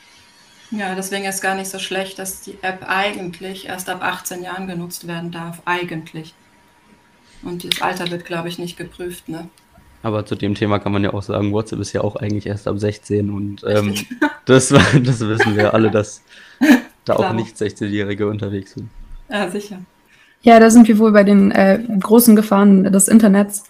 Ja, 0.71 0.95
deswegen 0.95 1.25
ist 1.25 1.40
gar 1.40 1.54
nicht 1.54 1.71
so 1.71 1.78
schlecht, 1.78 2.19
dass 2.19 2.43
die 2.43 2.59
App 2.61 2.87
eigentlich 2.87 3.66
erst 3.69 3.88
ab 3.88 4.02
18 4.02 4.43
Jahren 4.43 4.66
genutzt 4.66 5.07
werden 5.07 5.31
darf. 5.31 5.62
Eigentlich. 5.64 6.35
Und 7.45 7.65
das 7.65 7.83
Alter 7.83 8.11
wird, 8.11 8.25
glaube 8.25 8.49
ich, 8.49 8.59
nicht 8.59 8.77
geprüft. 8.77 9.29
Ne? 9.29 9.49
Aber 10.03 10.27
zu 10.27 10.35
dem 10.35 10.55
Thema 10.55 10.79
kann 10.79 10.93
man 10.93 11.03
ja 11.03 11.15
auch 11.15 11.23
sagen, 11.23 11.53
WhatsApp 11.53 11.81
ist 11.81 11.93
ja 11.93 12.03
auch 12.03 12.17
eigentlich 12.17 12.47
erst 12.47 12.69
ab 12.69 12.79
16 12.79 13.31
und 13.31 13.65
ähm, 13.67 13.95
das, 14.45 14.69
das 14.69 15.21
wissen 15.21 15.57
wir 15.57 15.73
alle, 15.73 15.91
dass 15.91 16.23
da 17.05 17.17
auch 17.17 17.33
nicht 17.33 17.57
16-Jährige 17.57 18.29
unterwegs 18.29 18.75
sind. 18.75 18.91
Ja, 19.31 19.51
sicher. 19.51 19.79
Ja, 20.43 20.61
da 20.61 20.69
sind 20.69 20.89
wir 20.89 20.99
wohl 20.99 21.13
bei 21.13 21.25
den 21.25 21.51
äh, 21.53 21.81
großen 22.01 22.37
Gefahren 22.37 22.85
des 22.85 23.09
Internets. 23.09 23.65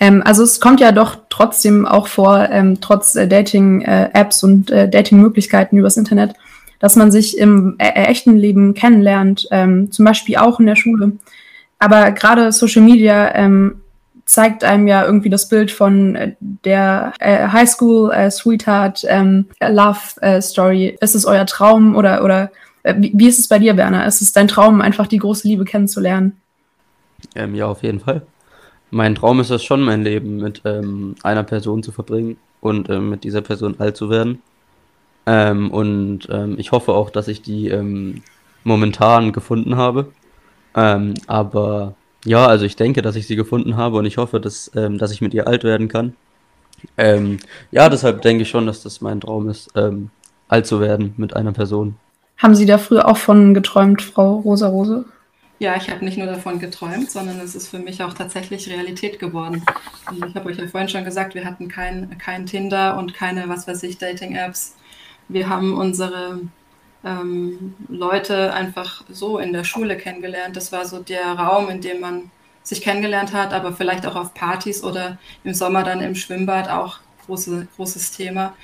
Ähm, 0.00 0.22
also 0.24 0.42
es 0.42 0.58
kommt 0.58 0.80
ja 0.80 0.90
doch 0.90 1.18
trotzdem 1.28 1.86
auch 1.86 2.06
vor, 2.06 2.48
ähm, 2.50 2.80
trotz 2.80 3.14
äh, 3.14 3.28
Dating-Apps 3.28 4.42
und 4.42 4.70
äh, 4.70 4.88
Dating-Möglichkeiten 4.88 5.76
übers 5.76 5.98
Internet, 5.98 6.34
dass 6.78 6.96
man 6.96 7.12
sich 7.12 7.36
im 7.36 7.76
äh, 7.78 7.90
echten 7.90 8.36
Leben 8.36 8.72
kennenlernt, 8.72 9.48
ähm, 9.50 9.92
zum 9.92 10.06
Beispiel 10.06 10.36
auch 10.36 10.58
in 10.60 10.66
der 10.66 10.76
Schule. 10.76 11.12
Aber 11.84 12.12
gerade 12.12 12.50
Social 12.50 12.80
Media 12.80 13.34
ähm, 13.34 13.82
zeigt 14.24 14.64
einem 14.64 14.88
ja 14.88 15.04
irgendwie 15.04 15.28
das 15.28 15.50
Bild 15.50 15.70
von 15.70 16.16
äh, 16.16 16.34
der 16.40 17.12
äh, 17.18 17.48
Highschool 17.48 18.10
äh, 18.10 18.30
Sweetheart 18.30 19.04
ähm, 19.06 19.44
Love 19.60 20.18
äh, 20.22 20.40
Story. 20.40 20.96
Ist 21.02 21.14
es 21.14 21.26
euer 21.26 21.44
Traum 21.44 21.94
oder 21.94 22.24
oder 22.24 22.50
äh, 22.84 22.94
wie, 22.96 23.12
wie 23.14 23.28
ist 23.28 23.38
es 23.38 23.48
bei 23.48 23.58
dir, 23.58 23.76
Werner? 23.76 24.06
Ist 24.06 24.22
es 24.22 24.32
dein 24.32 24.48
Traum, 24.48 24.80
einfach 24.80 25.06
die 25.06 25.18
große 25.18 25.46
Liebe 25.46 25.66
kennenzulernen? 25.66 26.40
Ähm, 27.34 27.54
ja, 27.54 27.66
auf 27.66 27.82
jeden 27.82 28.00
Fall. 28.00 28.22
Mein 28.90 29.14
Traum 29.14 29.40
ist 29.40 29.50
es 29.50 29.62
schon, 29.62 29.82
mein 29.82 30.04
Leben 30.04 30.38
mit 30.38 30.62
ähm, 30.64 31.16
einer 31.22 31.42
Person 31.42 31.82
zu 31.82 31.92
verbringen 31.92 32.38
und 32.62 32.88
ähm, 32.88 33.10
mit 33.10 33.24
dieser 33.24 33.42
Person 33.42 33.74
alt 33.78 33.98
zu 33.98 34.08
werden. 34.08 34.40
Ähm, 35.26 35.70
und 35.70 36.28
ähm, 36.30 36.54
ich 36.56 36.72
hoffe 36.72 36.94
auch, 36.94 37.10
dass 37.10 37.28
ich 37.28 37.42
die 37.42 37.68
ähm, 37.68 38.22
momentan 38.62 39.32
gefunden 39.32 39.76
habe. 39.76 40.12
Ähm, 40.74 41.14
aber 41.26 41.94
ja, 42.24 42.46
also 42.46 42.64
ich 42.64 42.76
denke, 42.76 43.02
dass 43.02 43.16
ich 43.16 43.26
sie 43.26 43.36
gefunden 43.36 43.76
habe 43.76 43.96
und 43.98 44.06
ich 44.06 44.16
hoffe, 44.16 44.40
dass, 44.40 44.70
ähm, 44.74 44.98
dass 44.98 45.12
ich 45.12 45.20
mit 45.20 45.34
ihr 45.34 45.46
alt 45.46 45.64
werden 45.64 45.88
kann. 45.88 46.14
Ähm, 46.96 47.38
ja, 47.70 47.88
deshalb 47.88 48.22
denke 48.22 48.42
ich 48.42 48.48
schon, 48.48 48.66
dass 48.66 48.82
das 48.82 49.00
mein 49.00 49.20
Traum 49.20 49.48
ist, 49.48 49.70
ähm, 49.74 50.10
alt 50.48 50.66
zu 50.66 50.80
werden 50.80 51.14
mit 51.16 51.34
einer 51.36 51.52
Person. 51.52 51.96
Haben 52.38 52.54
Sie 52.54 52.66
da 52.66 52.78
früher 52.78 53.08
auch 53.08 53.16
von 53.16 53.54
geträumt, 53.54 54.02
Frau 54.02 54.36
Rosa 54.36 54.68
Rose? 54.68 55.04
Ja, 55.60 55.76
ich 55.76 55.88
habe 55.88 56.04
nicht 56.04 56.18
nur 56.18 56.26
davon 56.26 56.58
geträumt, 56.58 57.10
sondern 57.10 57.38
es 57.40 57.54
ist 57.54 57.68
für 57.68 57.78
mich 57.78 58.02
auch 58.02 58.12
tatsächlich 58.12 58.68
Realität 58.68 59.18
geworden. 59.18 59.64
Ich 60.12 60.34
habe 60.34 60.48
euch 60.48 60.58
ja 60.58 60.66
vorhin 60.66 60.88
schon 60.88 61.04
gesagt, 61.04 61.34
wir 61.34 61.44
hatten 61.44 61.68
kein, 61.68 62.18
kein 62.18 62.44
Tinder 62.44 62.98
und 62.98 63.14
keine, 63.14 63.48
was 63.48 63.68
weiß 63.68 63.82
ich, 63.84 63.98
Dating-Apps. 63.98 64.74
Wir 65.28 65.48
haben 65.48 65.78
unsere 65.78 66.40
ähm, 67.04 67.74
Leute 67.88 68.52
einfach 68.52 69.04
so 69.08 69.38
in 69.38 69.52
der 69.52 69.64
Schule 69.64 69.96
kennengelernt. 69.96 70.56
Das 70.56 70.72
war 70.72 70.84
so 70.84 71.00
der 71.00 71.32
Raum, 71.32 71.68
in 71.68 71.80
dem 71.80 72.00
man 72.00 72.30
sich 72.62 72.80
kennengelernt 72.80 73.32
hat, 73.32 73.52
aber 73.52 73.72
vielleicht 73.72 74.06
auch 74.06 74.16
auf 74.16 74.32
Partys 74.32 74.82
oder 74.82 75.18
im 75.44 75.52
Sommer 75.52 75.82
dann 75.82 76.00
im 76.00 76.14
Schwimmbad 76.14 76.70
auch 76.70 76.98
große, 77.26 77.68
großes 77.76 78.12
Thema. 78.12 78.54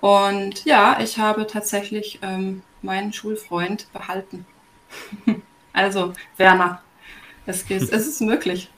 Und 0.00 0.64
ja, 0.64 0.98
ich 1.00 1.18
habe 1.18 1.46
tatsächlich 1.46 2.18
ähm, 2.22 2.62
meinen 2.80 3.12
Schulfreund 3.12 3.86
behalten. 3.92 4.46
also, 5.74 6.14
Werner, 6.38 6.80
es, 7.44 7.66
geht, 7.66 7.82
es 7.82 8.06
ist 8.06 8.20
möglich. 8.22 8.70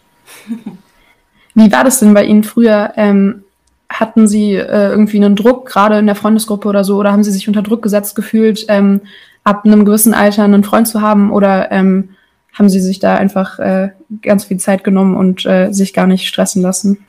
Wie 1.54 1.70
war 1.70 1.84
das 1.84 2.00
denn 2.00 2.14
bei 2.14 2.24
Ihnen 2.24 2.44
früher? 2.44 2.92
Ähm, 2.96 3.44
hatten 3.92 4.28
Sie 4.28 4.54
äh, 4.54 4.88
irgendwie 4.90 5.18
einen 5.18 5.36
Druck, 5.36 5.66
gerade 5.66 5.98
in 5.98 6.06
der 6.06 6.14
Freundesgruppe 6.14 6.68
oder 6.68 6.84
so, 6.84 6.96
oder 6.96 7.12
haben 7.12 7.24
Sie 7.24 7.30
sich 7.30 7.48
unter 7.48 7.62
Druck 7.62 7.82
gesetzt 7.82 8.14
gefühlt, 8.14 8.66
ähm, 8.68 9.02
ab 9.44 9.64
einem 9.64 9.84
gewissen 9.84 10.14
Alter 10.14 10.44
einen 10.44 10.64
Freund 10.64 10.88
zu 10.88 11.00
haben, 11.00 11.32
oder 11.32 11.70
ähm, 11.70 12.10
haben 12.52 12.68
Sie 12.68 12.80
sich 12.80 12.98
da 12.98 13.14
einfach 13.14 13.58
äh, 13.58 13.90
ganz 14.20 14.44
viel 14.44 14.58
Zeit 14.58 14.84
genommen 14.84 15.16
und 15.16 15.46
äh, 15.46 15.72
sich 15.72 15.92
gar 15.92 16.06
nicht 16.06 16.28
stressen 16.28 16.62
lassen? 16.62 17.04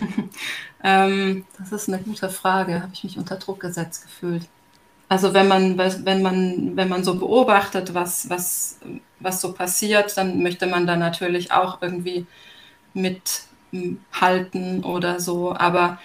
ähm, 0.84 1.44
das 1.58 1.72
ist 1.72 1.88
eine 1.88 2.02
gute 2.02 2.28
Frage. 2.28 2.82
Habe 2.82 2.92
ich 2.92 3.04
mich 3.04 3.18
unter 3.18 3.36
Druck 3.36 3.60
gesetzt 3.60 4.02
gefühlt? 4.02 4.48
Also 5.08 5.34
wenn 5.34 5.46
man, 5.46 5.76
wenn 5.76 6.22
man, 6.22 6.72
wenn 6.74 6.88
man 6.88 7.04
so 7.04 7.14
beobachtet, 7.16 7.92
was, 7.92 8.30
was, 8.30 8.78
was 9.20 9.40
so 9.40 9.52
passiert, 9.52 10.16
dann 10.16 10.42
möchte 10.42 10.66
man 10.66 10.86
da 10.86 10.96
natürlich 10.96 11.52
auch 11.52 11.82
irgendwie 11.82 12.26
mithalten 13.72 14.84
oder 14.84 15.20
so. 15.20 15.54
Aber 15.54 15.98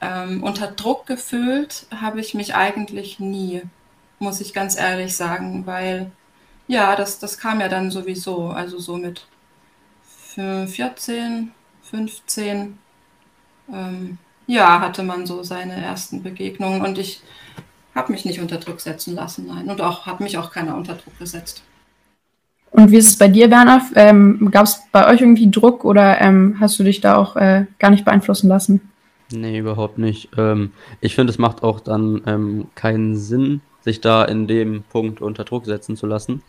ähm, 0.00 0.42
unter 0.42 0.68
Druck 0.68 1.06
gefühlt 1.06 1.86
habe 1.94 2.20
ich 2.20 2.34
mich 2.34 2.54
eigentlich 2.54 3.20
nie, 3.20 3.62
muss 4.18 4.40
ich 4.40 4.52
ganz 4.52 4.76
ehrlich 4.76 5.16
sagen, 5.16 5.66
weil 5.66 6.10
ja, 6.68 6.96
das, 6.96 7.18
das 7.18 7.38
kam 7.38 7.60
ja 7.60 7.68
dann 7.68 7.90
sowieso, 7.90 8.48
also 8.48 8.78
so 8.78 8.96
mit 8.96 9.26
14, 10.34 11.52
15, 11.82 12.78
ähm, 13.72 14.18
ja, 14.46 14.80
hatte 14.80 15.02
man 15.02 15.26
so 15.26 15.42
seine 15.42 15.74
ersten 15.74 16.22
Begegnungen 16.22 16.82
und 16.82 16.98
ich 16.98 17.22
habe 17.94 18.12
mich 18.12 18.24
nicht 18.24 18.40
unter 18.40 18.56
Druck 18.58 18.80
setzen 18.80 19.14
lassen, 19.14 19.46
nein. 19.46 19.68
Und 19.68 19.80
auch 19.80 20.06
hat 20.06 20.20
mich 20.20 20.38
auch 20.38 20.50
keiner 20.50 20.76
unter 20.76 20.94
Druck 20.94 21.18
gesetzt. 21.18 21.62
Und 22.82 22.90
wie 22.90 22.96
ist 22.96 23.10
es 23.10 23.16
bei 23.16 23.28
dir, 23.28 23.48
Werner? 23.48 23.80
Ähm, 23.94 24.48
Gab 24.50 24.64
es 24.64 24.82
bei 24.90 25.08
euch 25.08 25.20
irgendwie 25.20 25.48
Druck 25.48 25.84
oder 25.84 26.20
ähm, 26.20 26.56
hast 26.58 26.80
du 26.80 26.82
dich 26.82 27.00
da 27.00 27.16
auch 27.16 27.36
äh, 27.36 27.66
gar 27.78 27.90
nicht 27.90 28.04
beeinflussen 28.04 28.48
lassen? 28.48 28.80
Nee, 29.30 29.58
überhaupt 29.58 29.98
nicht. 29.98 30.30
Ähm, 30.36 30.72
ich 31.00 31.14
finde, 31.14 31.30
es 31.30 31.38
macht 31.38 31.62
auch 31.62 31.78
dann 31.78 32.22
ähm, 32.26 32.66
keinen 32.74 33.14
Sinn, 33.16 33.60
sich 33.82 34.00
da 34.00 34.24
in 34.24 34.48
dem 34.48 34.82
Punkt 34.82 35.20
unter 35.20 35.44
Druck 35.44 35.64
setzen 35.66 35.96
zu 35.96 36.08
lassen. 36.08 36.42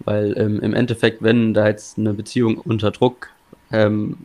Weil 0.00 0.34
ähm, 0.36 0.58
im 0.58 0.74
Endeffekt, 0.74 1.22
wenn 1.22 1.54
da 1.54 1.68
jetzt 1.68 1.96
eine 1.96 2.12
Beziehung 2.12 2.58
unter 2.58 2.90
Druck 2.90 3.28
ähm, 3.70 4.16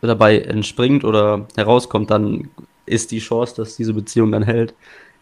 dabei 0.00 0.38
entspringt 0.38 1.04
oder 1.04 1.48
herauskommt, 1.54 2.10
dann 2.10 2.48
ist 2.86 3.10
die 3.10 3.18
Chance, 3.18 3.56
dass 3.56 3.76
diese 3.76 3.92
Beziehung 3.92 4.32
dann 4.32 4.42
hält, 4.42 4.72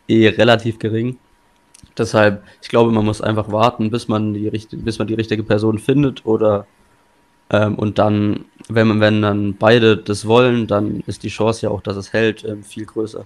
eh 0.07 0.28
relativ 0.28 0.78
gering. 0.78 1.19
Deshalb, 1.99 2.43
ich 2.63 2.69
glaube, 2.69 2.93
man 2.93 3.05
muss 3.05 3.21
einfach 3.21 3.53
warten, 3.53 3.91
bis 3.91 4.09
man 4.09 4.35
die, 4.35 4.51
bis 4.73 4.99
man 4.99 5.09
die 5.09 5.15
richtige 5.15 5.43
Person 5.43 5.79
findet 5.79 6.25
oder 6.27 6.67
ähm, 7.51 7.75
und 7.77 7.99
dann, 7.99 8.45
wenn, 8.69 8.89
man- 8.89 9.01
wenn 9.01 9.23
dann 9.23 9.57
beide 9.57 9.97
das 9.97 10.27
wollen, 10.27 10.67
dann 10.67 11.03
ist 11.07 11.23
die 11.25 11.29
Chance 11.29 11.67
ja 11.67 11.71
auch, 11.71 11.83
dass 11.83 11.97
es 11.97 12.13
hält, 12.13 12.45
ähm, 12.45 12.63
viel 12.63 12.87
größer. 12.87 13.25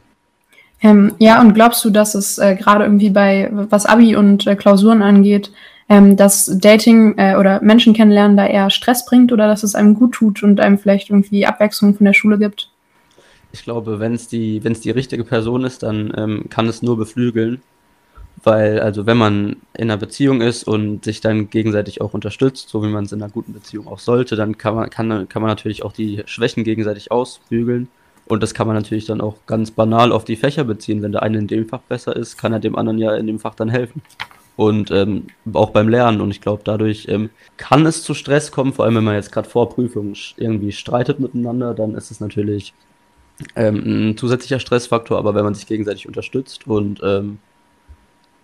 Ähm, 0.82 1.14
ja, 1.18 1.40
und 1.40 1.54
glaubst 1.54 1.84
du, 1.84 1.90
dass 1.90 2.14
es 2.14 2.38
äh, 2.38 2.56
gerade 2.56 2.84
irgendwie 2.84 3.10
bei, 3.10 3.48
was 3.52 3.86
Abi 3.86 4.16
und 4.16 4.46
äh, 4.46 4.56
Klausuren 4.56 5.02
angeht, 5.02 5.50
ähm, 5.88 6.16
dass 6.16 6.46
Dating 6.58 7.16
äh, 7.18 7.36
oder 7.36 7.62
Menschen 7.62 7.94
kennenlernen 7.94 8.36
da 8.36 8.46
eher 8.46 8.70
Stress 8.70 9.06
bringt 9.06 9.32
oder 9.32 9.46
dass 9.46 9.62
es 9.62 9.74
einem 9.74 9.94
gut 9.94 10.12
tut 10.12 10.42
und 10.42 10.60
einem 10.60 10.78
vielleicht 10.78 11.10
irgendwie 11.10 11.46
Abwechslung 11.46 11.94
von 11.94 12.04
der 12.04 12.14
Schule 12.14 12.38
gibt? 12.38 12.70
Ich 13.52 13.62
glaube, 13.62 14.00
wenn 14.00 14.14
es 14.14 14.26
die, 14.28 14.64
wenn 14.64 14.72
es 14.72 14.80
die 14.80 14.90
richtige 14.90 15.24
Person 15.24 15.64
ist, 15.64 15.82
dann 15.82 16.12
ähm, 16.16 16.46
kann 16.50 16.66
es 16.66 16.82
nur 16.82 16.96
beflügeln. 16.96 17.62
Weil, 18.44 18.78
also 18.78 19.06
wenn 19.06 19.16
man 19.16 19.56
in 19.72 19.90
einer 19.90 19.96
Beziehung 19.96 20.42
ist 20.42 20.64
und 20.64 21.04
sich 21.04 21.22
dann 21.22 21.48
gegenseitig 21.48 22.02
auch 22.02 22.12
unterstützt, 22.12 22.68
so 22.68 22.82
wie 22.82 22.88
man 22.88 23.04
es 23.04 23.12
in 23.12 23.22
einer 23.22 23.32
guten 23.32 23.54
Beziehung 23.54 23.88
auch 23.88 23.98
sollte, 23.98 24.36
dann 24.36 24.58
kann 24.58 24.74
man, 24.74 24.90
kann, 24.90 25.28
kann 25.28 25.40
man 25.40 25.50
natürlich 25.50 25.82
auch 25.82 25.92
die 25.92 26.22
Schwächen 26.26 26.62
gegenseitig 26.62 27.10
ausbügeln. 27.10 27.88
Und 28.26 28.42
das 28.42 28.54
kann 28.54 28.66
man 28.66 28.76
natürlich 28.76 29.06
dann 29.06 29.20
auch 29.20 29.36
ganz 29.46 29.70
banal 29.70 30.12
auf 30.12 30.24
die 30.24 30.36
Fächer 30.36 30.64
beziehen. 30.64 31.02
Wenn 31.02 31.12
der 31.12 31.22
eine 31.22 31.38
in 31.38 31.46
dem 31.46 31.68
Fach 31.68 31.80
besser 31.80 32.14
ist, 32.16 32.36
kann 32.36 32.52
er 32.52 32.60
dem 32.60 32.76
anderen 32.76 32.98
ja 32.98 33.14
in 33.16 33.26
dem 33.26 33.38
Fach 33.38 33.54
dann 33.54 33.68
helfen. 33.68 34.02
Und 34.56 34.90
ähm, 34.90 35.26
auch 35.52 35.70
beim 35.70 35.88
Lernen. 35.88 36.20
Und 36.20 36.30
ich 36.30 36.40
glaube, 36.40 36.62
dadurch 36.64 37.06
ähm, 37.08 37.30
kann 37.56 37.86
es 37.86 38.02
zu 38.02 38.14
Stress 38.14 38.52
kommen, 38.52 38.72
vor 38.72 38.84
allem 38.84 38.94
wenn 38.94 39.04
man 39.04 39.14
jetzt 39.14 39.32
gerade 39.32 39.48
vor 39.48 39.70
Prüfungen 39.70 40.16
irgendwie 40.36 40.72
streitet 40.72 41.18
miteinander, 41.18 41.74
dann 41.74 41.94
ist 41.94 42.10
es 42.10 42.20
natürlich 42.20 42.72
ähm, 43.56 44.10
ein 44.10 44.16
zusätzlicher 44.16 44.60
Stressfaktor. 44.60 45.18
Aber 45.18 45.34
wenn 45.34 45.44
man 45.44 45.54
sich 45.54 45.66
gegenseitig 45.66 46.06
unterstützt 46.06 46.66
und 46.66 47.00
ähm, 47.02 47.38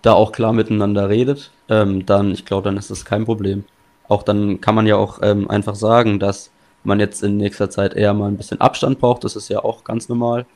da 0.02 0.12
auch 0.12 0.32
klar 0.32 0.52
miteinander 0.52 1.08
redet, 1.08 1.50
ähm, 1.68 2.06
dann, 2.06 2.32
ich 2.32 2.44
glaube, 2.44 2.64
dann 2.64 2.76
ist 2.76 2.90
das 2.90 3.04
kein 3.04 3.24
Problem. 3.24 3.64
Auch 4.08 4.22
dann 4.22 4.60
kann 4.60 4.74
man 4.74 4.86
ja 4.86 4.96
auch 4.96 5.20
ähm, 5.22 5.50
einfach 5.50 5.74
sagen, 5.74 6.18
dass 6.18 6.50
man 6.82 7.00
jetzt 7.00 7.22
in 7.22 7.36
nächster 7.36 7.70
Zeit 7.70 7.94
eher 7.94 8.14
mal 8.14 8.28
ein 8.28 8.36
bisschen 8.36 8.60
Abstand 8.60 8.98
braucht. 8.98 9.24
Das 9.24 9.36
ist 9.36 9.48
ja 9.48 9.62
auch 9.62 9.84
ganz 9.84 10.08
normal 10.08 10.46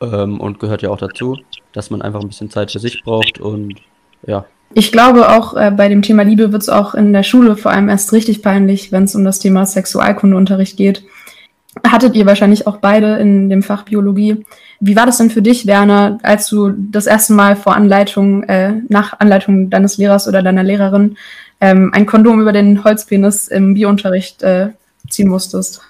ähm, 0.00 0.40
und 0.40 0.58
gehört 0.58 0.82
ja 0.82 0.90
auch 0.90 0.98
dazu, 0.98 1.38
dass 1.72 1.90
man 1.90 2.02
einfach 2.02 2.20
ein 2.20 2.28
bisschen 2.28 2.50
Zeit 2.50 2.72
für 2.72 2.78
sich 2.78 3.02
braucht 3.02 3.38
und 3.40 3.74
ja. 4.26 4.46
Ich 4.74 4.92
glaube 4.92 5.30
auch 5.30 5.54
äh, 5.54 5.70
bei 5.70 5.88
dem 5.88 6.02
Thema 6.02 6.24
Liebe 6.24 6.52
wird 6.52 6.62
es 6.62 6.68
auch 6.68 6.94
in 6.94 7.12
der 7.12 7.22
Schule 7.22 7.56
vor 7.56 7.70
allem 7.70 7.88
erst 7.88 8.12
richtig 8.12 8.42
peinlich, 8.42 8.92
wenn 8.92 9.04
es 9.04 9.14
um 9.14 9.24
das 9.24 9.38
Thema 9.38 9.64
Sexualkundeunterricht 9.64 10.76
geht. 10.76 11.04
Hattet 11.86 12.16
ihr 12.16 12.26
wahrscheinlich 12.26 12.66
auch 12.66 12.78
beide 12.78 13.16
in 13.18 13.50
dem 13.50 13.62
Fach 13.62 13.84
Biologie. 13.84 14.44
Wie 14.80 14.96
war 14.96 15.06
das 15.06 15.18
denn 15.18 15.30
für 15.30 15.42
dich, 15.42 15.66
Werner, 15.66 16.18
als 16.22 16.48
du 16.48 16.70
das 16.70 17.06
erste 17.06 17.34
Mal 17.34 17.56
vor 17.56 17.74
Anleitung, 17.74 18.42
äh, 18.44 18.74
nach 18.88 19.18
Anleitung 19.20 19.70
deines 19.70 19.96
Lehrers 19.96 20.28
oder 20.28 20.42
deiner 20.42 20.62
Lehrerin 20.62 21.16
ähm, 21.60 21.90
ein 21.92 22.06
Kondom 22.06 22.40
über 22.40 22.52
den 22.52 22.84
Holzpenis 22.84 23.48
im 23.48 23.74
Biounterricht 23.74 24.42
äh, 24.42 24.70
ziehen 25.08 25.28
musstest? 25.28 25.82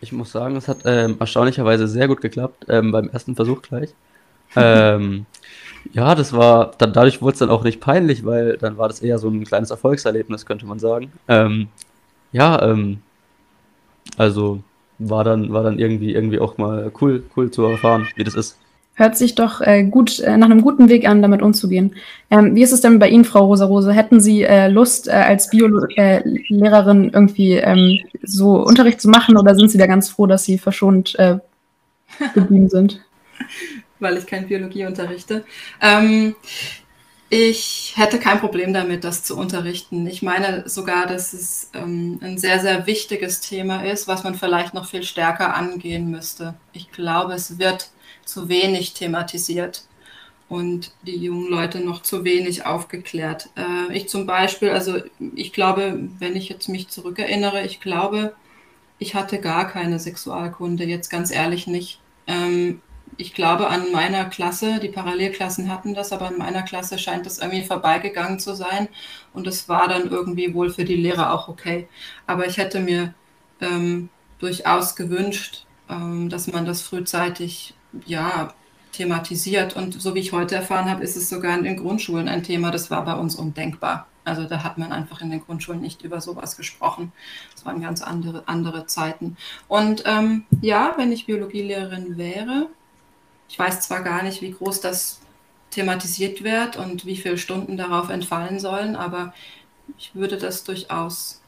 Ich 0.00 0.12
muss 0.12 0.32
sagen, 0.32 0.56
es 0.56 0.68
hat 0.68 0.78
ähm, 0.84 1.16
erstaunlicherweise 1.18 1.88
sehr 1.88 2.08
gut 2.08 2.20
geklappt, 2.20 2.66
ähm, 2.68 2.92
beim 2.92 3.08
ersten 3.08 3.34
Versuch 3.34 3.62
gleich. 3.62 3.90
ähm, 4.56 5.26
ja, 5.92 6.14
das 6.14 6.32
war, 6.32 6.72
dann, 6.78 6.92
dadurch 6.92 7.22
wurde 7.22 7.32
es 7.34 7.38
dann 7.38 7.50
auch 7.50 7.64
nicht 7.64 7.80
peinlich, 7.80 8.24
weil 8.24 8.56
dann 8.58 8.76
war 8.78 8.88
das 8.88 9.00
eher 9.00 9.18
so 9.18 9.28
ein 9.28 9.44
kleines 9.44 9.70
Erfolgserlebnis, 9.70 10.46
könnte 10.46 10.66
man 10.66 10.78
sagen. 10.78 11.12
Ähm, 11.28 11.68
ja, 12.32 12.60
ähm, 12.62 12.98
also 14.16 14.62
war 14.98 15.24
dann, 15.24 15.52
war 15.52 15.62
dann 15.62 15.78
irgendwie, 15.78 16.14
irgendwie 16.14 16.38
auch 16.38 16.58
mal 16.58 16.90
cool, 17.00 17.24
cool 17.36 17.50
zu 17.50 17.64
erfahren, 17.64 18.06
wie 18.16 18.24
das 18.24 18.34
ist. 18.34 18.58
Hört 18.94 19.16
sich 19.16 19.34
doch 19.34 19.60
äh, 19.60 19.84
gut 19.84 20.20
äh, 20.20 20.38
nach 20.38 20.46
einem 20.46 20.62
guten 20.62 20.88
Weg 20.88 21.06
an, 21.06 21.20
damit 21.20 21.42
umzugehen. 21.42 21.94
Ähm, 22.30 22.54
wie 22.54 22.62
ist 22.62 22.72
es 22.72 22.80
denn 22.80 22.98
bei 22.98 23.10
Ihnen, 23.10 23.26
Frau 23.26 23.44
Rosa-Rose? 23.44 23.92
Hätten 23.92 24.20
Sie 24.20 24.42
äh, 24.42 24.68
Lust, 24.68 25.08
äh, 25.08 25.10
als 25.10 25.50
Biolehrerin 25.50 27.04
äh, 27.04 27.10
irgendwie 27.12 27.56
ähm, 27.56 27.98
so 28.22 28.56
Unterricht 28.64 29.02
zu 29.02 29.10
machen 29.10 29.36
oder 29.36 29.54
sind 29.54 29.70
Sie 29.70 29.76
da 29.76 29.86
ganz 29.86 30.08
froh, 30.08 30.26
dass 30.26 30.44
Sie 30.44 30.56
verschont 30.56 31.14
äh, 31.18 31.36
geblieben 32.32 32.70
sind? 32.70 33.02
Weil 34.00 34.16
ich 34.16 34.26
kein 34.26 34.46
Biologie 34.46 34.86
unterrichte. 34.86 35.44
Ähm, 35.82 36.34
ich 37.28 37.94
hätte 37.96 38.20
kein 38.20 38.40
Problem 38.40 38.72
damit, 38.72 39.02
das 39.02 39.24
zu 39.24 39.36
unterrichten. 39.36 40.06
Ich 40.06 40.22
meine 40.22 40.68
sogar, 40.68 41.06
dass 41.06 41.32
es 41.32 41.70
ähm, 41.74 42.20
ein 42.22 42.38
sehr, 42.38 42.60
sehr 42.60 42.86
wichtiges 42.86 43.40
Thema 43.40 43.84
ist, 43.84 44.06
was 44.06 44.22
man 44.22 44.36
vielleicht 44.36 44.74
noch 44.74 44.86
viel 44.88 45.02
stärker 45.02 45.54
angehen 45.54 46.10
müsste. 46.10 46.54
Ich 46.72 46.92
glaube, 46.92 47.34
es 47.34 47.58
wird 47.58 47.90
zu 48.24 48.48
wenig 48.48 48.94
thematisiert 48.94 49.84
und 50.48 50.92
die 51.02 51.16
jungen 51.16 51.50
Leute 51.50 51.80
noch 51.80 52.02
zu 52.02 52.24
wenig 52.24 52.64
aufgeklärt. 52.64 53.48
Äh, 53.56 53.96
ich 53.96 54.08
zum 54.08 54.26
Beispiel, 54.26 54.70
also 54.70 54.98
ich 55.34 55.52
glaube, 55.52 56.08
wenn 56.20 56.36
ich 56.36 56.48
jetzt 56.48 56.68
mich 56.68 56.88
zurückerinnere, 56.88 57.64
ich 57.64 57.80
glaube, 57.80 58.34
ich 58.98 59.14
hatte 59.14 59.40
gar 59.40 59.68
keine 59.68 59.98
Sexualkunde, 59.98 60.84
jetzt 60.84 61.10
ganz 61.10 61.30
ehrlich 61.32 61.66
nicht. 61.66 62.00
Ähm, 62.28 62.80
ich 63.18 63.34
glaube, 63.34 63.68
an 63.68 63.92
meiner 63.92 64.26
Klasse, 64.26 64.78
die 64.78 64.88
Parallelklassen 64.88 65.70
hatten 65.70 65.94
das, 65.94 66.12
aber 66.12 66.28
an 66.28 66.38
meiner 66.38 66.62
Klasse 66.62 66.98
scheint 66.98 67.26
das 67.26 67.38
irgendwie 67.38 67.64
vorbeigegangen 67.64 68.38
zu 68.38 68.54
sein. 68.54 68.88
Und 69.32 69.46
das 69.46 69.68
war 69.68 69.88
dann 69.88 70.10
irgendwie 70.10 70.54
wohl 70.54 70.70
für 70.70 70.84
die 70.84 70.96
Lehrer 70.96 71.32
auch 71.32 71.48
okay. 71.48 71.88
Aber 72.26 72.46
ich 72.46 72.58
hätte 72.58 72.80
mir 72.80 73.14
ähm, 73.60 74.10
durchaus 74.38 74.96
gewünscht, 74.96 75.66
ähm, 75.88 76.28
dass 76.28 76.46
man 76.46 76.66
das 76.66 76.82
frühzeitig 76.82 77.74
ja, 78.04 78.52
thematisiert. 78.92 79.76
Und 79.76 80.00
so 80.00 80.14
wie 80.14 80.20
ich 80.20 80.32
heute 80.32 80.54
erfahren 80.54 80.90
habe, 80.90 81.02
ist 81.02 81.16
es 81.16 81.28
sogar 81.28 81.56
in 81.56 81.64
den 81.64 81.76
Grundschulen 81.76 82.28
ein 82.28 82.42
Thema. 82.42 82.70
Das 82.70 82.90
war 82.90 83.04
bei 83.04 83.14
uns 83.14 83.34
undenkbar. 83.36 84.06
Also 84.24 84.44
da 84.44 84.64
hat 84.64 84.76
man 84.76 84.92
einfach 84.92 85.20
in 85.22 85.30
den 85.30 85.40
Grundschulen 85.40 85.80
nicht 85.80 86.02
über 86.02 86.20
sowas 86.20 86.56
gesprochen. 86.56 87.12
Das 87.54 87.64
waren 87.64 87.80
ganz 87.80 88.02
andere, 88.02 88.42
andere 88.46 88.86
Zeiten. 88.86 89.36
Und 89.68 90.02
ähm, 90.04 90.44
ja, 90.60 90.94
wenn 90.96 91.12
ich 91.12 91.26
Biologielehrerin 91.26 92.18
wäre, 92.18 92.68
ich 93.48 93.58
weiß 93.58 93.80
zwar 93.82 94.02
gar 94.02 94.22
nicht, 94.22 94.42
wie 94.42 94.52
groß 94.52 94.80
das 94.80 95.20
thematisiert 95.70 96.42
wird 96.42 96.76
und 96.76 97.06
wie 97.06 97.16
viele 97.16 97.38
Stunden 97.38 97.76
darauf 97.76 98.08
entfallen 98.08 98.58
sollen, 98.58 98.96
aber 98.96 99.34
ich 99.98 100.14
würde 100.14 100.36
das 100.36 100.64
durchaus 100.64 101.40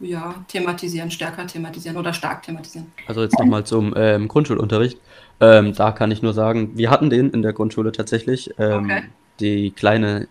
ja, 0.00 0.44
thematisieren, 0.48 1.10
stärker 1.10 1.46
thematisieren 1.46 1.96
oder 1.96 2.12
stark 2.12 2.42
thematisieren. 2.42 2.92
Also 3.06 3.22
jetzt 3.22 3.38
nochmal 3.38 3.64
zum 3.64 3.94
ähm, 3.96 4.28
Grundschulunterricht. 4.28 4.98
Ähm, 5.40 5.72
da 5.72 5.92
kann 5.92 6.10
ich 6.10 6.22
nur 6.22 6.34
sagen, 6.34 6.76
wir 6.76 6.90
hatten 6.90 7.10
den 7.10 7.30
in 7.30 7.42
der 7.42 7.52
Grundschule 7.52 7.92
tatsächlich. 7.92 8.50
Ähm, 8.58 8.84
okay. 8.84 9.02
Die 9.40 9.70
kleine 9.70 10.28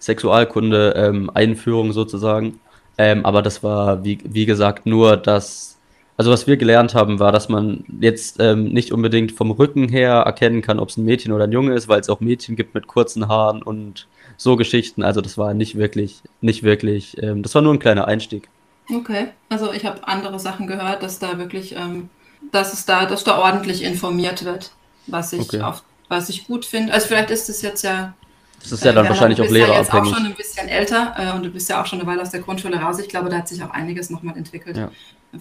Sexualkunde-Einführung 0.00 1.86
ähm, 1.86 1.92
sozusagen. 1.92 2.60
Ähm, 2.96 3.24
aber 3.24 3.42
das 3.42 3.62
war, 3.62 4.04
wie, 4.04 4.18
wie 4.24 4.46
gesagt, 4.46 4.86
nur 4.86 5.16
das. 5.16 5.77
Also 6.18 6.30
was 6.30 6.46
wir 6.46 6.56
gelernt 6.56 6.94
haben, 6.94 7.20
war, 7.20 7.32
dass 7.32 7.48
man 7.48 7.84
jetzt 8.00 8.36
ähm, 8.40 8.64
nicht 8.64 8.92
unbedingt 8.92 9.32
vom 9.32 9.50
Rücken 9.52 9.88
her 9.88 10.14
erkennen 10.14 10.60
kann, 10.60 10.80
ob 10.80 10.90
es 10.90 10.96
ein 10.96 11.04
Mädchen 11.04 11.32
oder 11.32 11.44
ein 11.44 11.52
Junge 11.52 11.74
ist, 11.74 11.88
weil 11.88 12.00
es 12.00 12.10
auch 12.10 12.20
Mädchen 12.20 12.56
gibt 12.56 12.74
mit 12.74 12.88
kurzen 12.88 13.28
Haaren 13.28 13.62
und 13.62 14.08
so 14.36 14.56
Geschichten. 14.56 15.02
Also 15.04 15.20
das 15.20 15.38
war 15.38 15.54
nicht 15.54 15.78
wirklich, 15.78 16.20
nicht 16.40 16.64
wirklich, 16.64 17.16
das 17.20 17.54
war 17.54 17.62
nur 17.62 17.72
ein 17.72 17.78
kleiner 17.78 18.08
Einstieg. 18.08 18.48
Okay, 18.92 19.28
also 19.48 19.72
ich 19.72 19.84
habe 19.84 20.06
andere 20.08 20.40
Sachen 20.40 20.66
gehört, 20.66 21.02
dass 21.02 21.18
da 21.18 21.38
wirklich, 21.38 21.76
ähm, 21.76 22.08
dass 22.52 22.72
es 22.72 22.86
da, 22.86 23.04
dass 23.06 23.22
da 23.22 23.38
ordentlich 23.38 23.82
informiert 23.82 24.44
wird, 24.44 24.72
was 25.06 25.32
ich 25.32 25.40
okay. 25.40 25.60
auf, 25.60 25.82
was 26.08 26.28
ich 26.30 26.46
gut 26.46 26.64
finde. 26.64 26.92
Also 26.92 27.08
vielleicht 27.08 27.30
ist 27.30 27.48
es 27.48 27.62
jetzt 27.62 27.82
ja. 27.82 28.14
Das 28.60 28.72
ist 28.72 28.84
ja 28.84 28.92
dann 28.92 29.06
äh, 29.06 29.08
wahrscheinlich 29.08 29.40
auch 29.40 29.48
lehrerabhängig. 29.48 29.86
Du 29.86 29.86
bist 29.86 29.96
ja 29.96 30.02
jetzt 30.02 30.12
auch 30.12 30.16
schon 30.16 30.26
ein 30.26 30.34
bisschen 30.34 30.68
älter 30.68 31.14
äh, 31.16 31.36
und 31.36 31.44
du 31.44 31.50
bist 31.50 31.70
ja 31.70 31.80
auch 31.80 31.86
schon 31.86 32.00
eine 32.00 32.08
Weile 32.08 32.22
aus 32.22 32.30
der 32.30 32.40
Grundschule 32.40 32.76
raus. 32.78 32.98
Ich 32.98 33.08
glaube, 33.08 33.28
da 33.28 33.38
hat 33.38 33.48
sich 33.48 33.62
auch 33.62 33.70
einiges 33.70 34.10
nochmal 34.10 34.36
entwickelt. 34.36 34.76
Ja. 34.76 34.90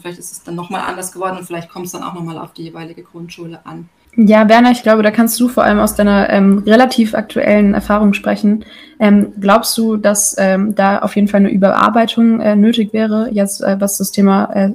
Vielleicht 0.01 0.19
ist 0.19 0.31
es 0.31 0.43
dann 0.43 0.55
nochmal 0.55 0.81
anders 0.81 1.11
geworden 1.11 1.37
und 1.37 1.45
vielleicht 1.45 1.69
kommt 1.69 1.85
es 1.85 1.93
dann 1.93 2.03
auch 2.03 2.13
nochmal 2.13 2.37
auf 2.37 2.53
die 2.53 2.63
jeweilige 2.63 3.03
Grundschule 3.03 3.59
an. 3.65 3.89
Ja, 4.19 4.49
Werner, 4.49 4.71
ich 4.71 4.81
glaube, 4.81 5.03
da 5.03 5.11
kannst 5.11 5.39
du 5.39 5.47
vor 5.47 5.63
allem 5.63 5.79
aus 5.79 5.95
deiner 5.95 6.29
ähm, 6.31 6.63
relativ 6.65 7.13
aktuellen 7.13 7.75
Erfahrung 7.75 8.13
sprechen. 8.13 8.65
Ähm, 8.99 9.33
glaubst 9.39 9.77
du, 9.77 9.95
dass 9.95 10.35
ähm, 10.39 10.73
da 10.73 10.99
auf 10.99 11.15
jeden 11.15 11.27
Fall 11.27 11.41
eine 11.41 11.51
Überarbeitung 11.51 12.41
äh, 12.41 12.55
nötig 12.55 12.93
wäre, 12.93 13.29
jetzt 13.31 13.61
äh, 13.61 13.79
was 13.79 13.99
das 13.99 14.11
Thema 14.11 14.51
äh, 14.55 14.71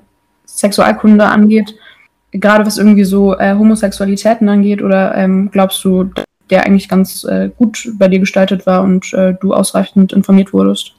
Sexualkunde 0.46 1.24
angeht, 1.24 1.74
gerade 2.31 2.64
was 2.64 2.78
irgendwie 2.78 3.02
so 3.02 3.37
äh, 3.37 3.55
Homosexualitäten 3.55 4.48
angeht, 4.48 4.81
oder 4.81 5.16
ähm, 5.16 5.50
glaubst 5.50 5.85
du, 5.85 6.11
der 6.53 6.65
eigentlich 6.67 6.88
ganz 6.88 7.25
äh, 7.25 7.51
gut 7.57 7.91
bei 7.95 8.09
dir 8.09 8.19
gestaltet 8.19 8.67
war 8.67 8.83
und 8.83 9.12
äh, 9.15 9.35
du 9.41 9.55
ausreichend 9.55 10.12
informiert 10.12 10.53
wurdest? 10.53 10.93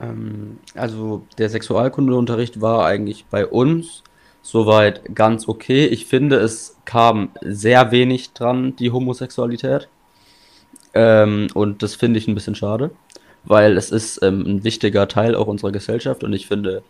Ähm, 0.00 0.58
also 0.76 1.26
der 1.38 1.50
Sexualkundeunterricht 1.50 2.60
war 2.60 2.86
eigentlich 2.86 3.26
bei 3.28 3.44
uns 3.44 4.04
soweit 4.42 5.14
ganz 5.14 5.48
okay. 5.48 5.86
Ich 5.86 6.06
finde, 6.06 6.36
es 6.36 6.76
kam 6.84 7.30
sehr 7.40 7.90
wenig 7.90 8.32
dran, 8.32 8.76
die 8.76 8.92
Homosexualität. 8.92 9.88
Ähm, 10.94 11.48
und 11.54 11.82
das 11.82 11.96
finde 11.96 12.18
ich 12.18 12.28
ein 12.28 12.34
bisschen 12.34 12.54
schade, 12.54 12.92
weil 13.42 13.76
es 13.76 13.90
ist 13.90 14.22
ähm, 14.22 14.44
ein 14.46 14.64
wichtiger 14.64 15.08
Teil 15.08 15.34
auch 15.34 15.48
unserer 15.48 15.72
Gesellschaft 15.72 16.22
und 16.22 16.32
ich 16.32 16.46
finde, 16.46 16.82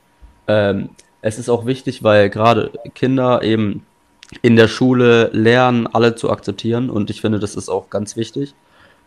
ähm, 0.49 0.91
es 1.23 1.39
ist 1.39 1.49
auch 1.49 1.65
wichtig, 1.65 2.03
weil 2.03 2.29
gerade 2.29 2.73
Kinder 2.95 3.43
eben 3.43 3.87
in 4.41 4.57
der 4.57 4.69
Schule 4.69 5.31
lernen, 5.33 5.87
alle 5.87 6.15
zu 6.15 6.31
akzeptieren 6.31 6.91
und 6.91 7.11
ich 7.11 7.21
finde, 7.21 7.39
das 7.39 7.55
ist 7.55 7.69
auch 7.69 7.91
ganz 7.91 8.17
wichtig. 8.17 8.55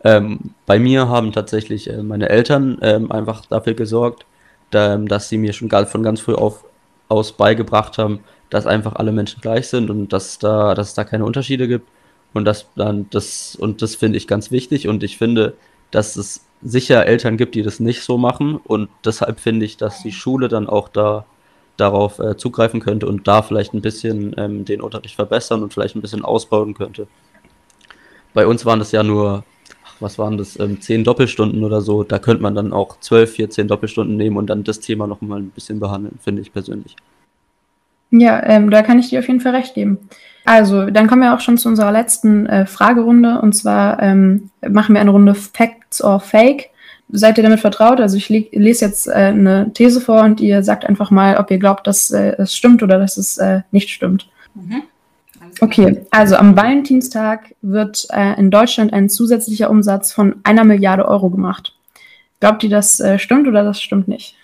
Ähm, 0.04 0.38
bei 0.66 0.78
mir 0.78 1.08
haben 1.08 1.32
tatsächlich 1.32 1.90
äh, 1.90 2.02
meine 2.02 2.28
Eltern 2.28 2.78
ähm, 2.82 3.10
einfach 3.10 3.44
dafür 3.46 3.74
gesorgt, 3.74 4.26
da, 4.70 4.96
dass 4.96 5.28
sie 5.28 5.38
mir 5.38 5.52
schon 5.52 5.70
von 5.70 6.02
ganz 6.02 6.20
früh 6.20 6.34
auf, 6.34 6.64
aus 7.08 7.32
beigebracht 7.32 7.98
haben, 7.98 8.20
dass 8.50 8.66
einfach 8.66 8.96
alle 8.96 9.12
Menschen 9.12 9.40
gleich 9.40 9.68
sind 9.68 9.90
und 9.90 10.12
dass, 10.12 10.38
da, 10.38 10.74
dass 10.74 10.88
es 10.88 10.94
da 10.94 11.04
keine 11.04 11.24
Unterschiede 11.24 11.66
gibt. 11.68 11.88
Und 12.34 12.44
das 12.44 12.66
dann, 12.76 13.08
das, 13.10 13.56
und 13.56 13.82
das 13.82 13.94
finde 13.94 14.18
ich 14.18 14.26
ganz 14.26 14.50
wichtig. 14.50 14.88
Und 14.88 15.02
ich 15.02 15.16
finde, 15.16 15.54
dass 15.90 16.16
es 16.16 16.44
sicher 16.62 17.06
Eltern 17.06 17.36
gibt, 17.36 17.54
die 17.54 17.62
das 17.62 17.80
nicht 17.80 18.02
so 18.02 18.18
machen. 18.18 18.56
Und 18.56 18.88
deshalb 19.04 19.40
finde 19.40 19.64
ich, 19.64 19.76
dass 19.76 20.02
die 20.02 20.12
Schule 20.12 20.48
dann 20.48 20.68
auch 20.68 20.88
da 20.88 21.24
darauf 21.76 22.18
äh, 22.18 22.36
zugreifen 22.36 22.80
könnte 22.80 23.06
und 23.06 23.28
da 23.28 23.42
vielleicht 23.42 23.74
ein 23.74 23.82
bisschen 23.82 24.34
ähm, 24.36 24.64
den 24.64 24.80
Unterricht 24.80 25.14
verbessern 25.14 25.62
und 25.62 25.72
vielleicht 25.72 25.96
ein 25.96 26.02
bisschen 26.02 26.24
ausbauen 26.24 26.74
könnte. 26.74 27.06
Bei 28.34 28.46
uns 28.46 28.66
waren 28.66 28.78
das 28.78 28.92
ja 28.92 29.02
nur, 29.02 29.44
was 30.00 30.18
waren 30.18 30.36
das, 30.36 30.58
ähm, 30.58 30.80
10 30.80 31.04
Doppelstunden 31.04 31.64
oder 31.64 31.80
so. 31.80 32.02
Da 32.02 32.18
könnte 32.18 32.42
man 32.42 32.54
dann 32.54 32.72
auch 32.72 33.00
12, 33.00 33.32
14 33.34 33.68
Doppelstunden 33.68 34.16
nehmen 34.16 34.36
und 34.36 34.48
dann 34.48 34.64
das 34.64 34.80
Thema 34.80 35.06
noch 35.06 35.20
mal 35.20 35.38
ein 35.38 35.50
bisschen 35.50 35.80
behandeln, 35.80 36.18
finde 36.22 36.42
ich 36.42 36.52
persönlich. 36.52 36.96
Ja, 38.10 38.42
ähm, 38.44 38.70
da 38.70 38.82
kann 38.82 38.98
ich 38.98 39.08
dir 39.08 39.18
auf 39.18 39.26
jeden 39.26 39.40
Fall 39.40 39.54
recht 39.54 39.74
geben. 39.74 40.08
Also, 40.44 40.90
dann 40.90 41.08
kommen 41.08 41.22
wir 41.22 41.34
auch 41.34 41.40
schon 41.40 41.58
zu 41.58 41.68
unserer 41.68 41.90
letzten 41.90 42.46
äh, 42.46 42.66
Fragerunde. 42.66 43.40
Und 43.40 43.52
zwar 43.54 44.00
ähm, 44.00 44.50
machen 44.66 44.94
wir 44.94 45.00
eine 45.00 45.10
Runde 45.10 45.34
Facts 45.34 46.02
or 46.02 46.20
Fake. 46.20 46.70
Seid 47.08 47.38
ihr 47.38 47.44
damit 47.44 47.60
vertraut? 47.60 48.00
Also 48.00 48.16
ich 48.16 48.28
lese 48.28 48.84
jetzt 48.84 49.06
äh, 49.06 49.12
eine 49.12 49.72
These 49.72 50.00
vor 50.00 50.22
und 50.22 50.40
ihr 50.40 50.62
sagt 50.62 50.84
einfach 50.84 51.10
mal, 51.10 51.36
ob 51.36 51.50
ihr 51.50 51.58
glaubt, 51.58 51.86
dass 51.86 52.10
äh, 52.10 52.34
es 52.38 52.54
stimmt 52.54 52.82
oder 52.82 52.98
dass 52.98 53.16
es 53.16 53.38
äh, 53.38 53.60
nicht 53.70 53.90
stimmt. 53.90 54.28
Mhm. 54.54 54.82
Okay, 55.60 56.04
also 56.10 56.36
am 56.36 56.56
Valentinstag 56.56 57.54
wird 57.62 58.06
äh, 58.10 58.38
in 58.38 58.50
Deutschland 58.50 58.92
ein 58.92 59.08
zusätzlicher 59.08 59.70
Umsatz 59.70 60.12
von 60.12 60.36
einer 60.42 60.64
Milliarde 60.64 61.06
Euro 61.06 61.30
gemacht. 61.30 61.74
Glaubt 62.40 62.62
ihr, 62.64 62.70
das 62.70 63.00
äh, 63.00 63.18
stimmt 63.18 63.48
oder 63.48 63.64
das 63.64 63.80
stimmt 63.80 64.08
nicht? 64.08 64.34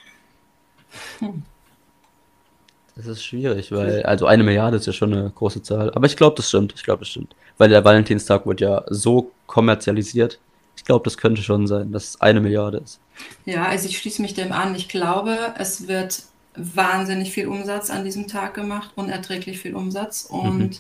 Hm. 1.18 1.42
Das 2.94 3.06
ist 3.06 3.24
schwierig, 3.24 3.72
weil, 3.72 4.02
also 4.02 4.26
eine 4.26 4.44
Milliarde 4.44 4.76
ist 4.76 4.86
ja 4.86 4.92
schon 4.92 5.14
eine 5.14 5.30
große 5.30 5.62
Zahl. 5.62 5.90
Aber 5.94 6.04
ich 6.04 6.14
glaube, 6.14 6.36
das 6.36 6.48
stimmt. 6.48 6.74
Ich 6.76 6.82
glaube, 6.82 7.00
das 7.00 7.08
stimmt. 7.08 7.34
Weil 7.56 7.70
der 7.70 7.82
Valentinstag 7.84 8.46
wird 8.46 8.60
ja 8.60 8.84
so 8.90 9.30
kommerzialisiert. 9.46 10.38
Ich 10.82 10.86
glaube, 10.86 11.04
das 11.04 11.16
könnte 11.16 11.42
schon 11.42 11.68
sein, 11.68 11.92
dass 11.92 12.08
es 12.08 12.20
eine 12.20 12.40
Milliarde 12.40 12.78
ist. 12.78 12.98
Ja, 13.44 13.66
also 13.66 13.88
ich 13.88 13.98
schließe 13.98 14.20
mich 14.20 14.34
dem 14.34 14.50
an. 14.50 14.74
Ich 14.74 14.88
glaube, 14.88 15.54
es 15.56 15.86
wird 15.86 16.24
wahnsinnig 16.56 17.30
viel 17.30 17.46
Umsatz 17.46 17.88
an 17.88 18.04
diesem 18.04 18.26
Tag 18.26 18.54
gemacht, 18.54 18.90
unerträglich 18.96 19.60
viel 19.60 19.76
Umsatz. 19.76 20.26
Und 20.28 20.58
mhm. 20.58 20.70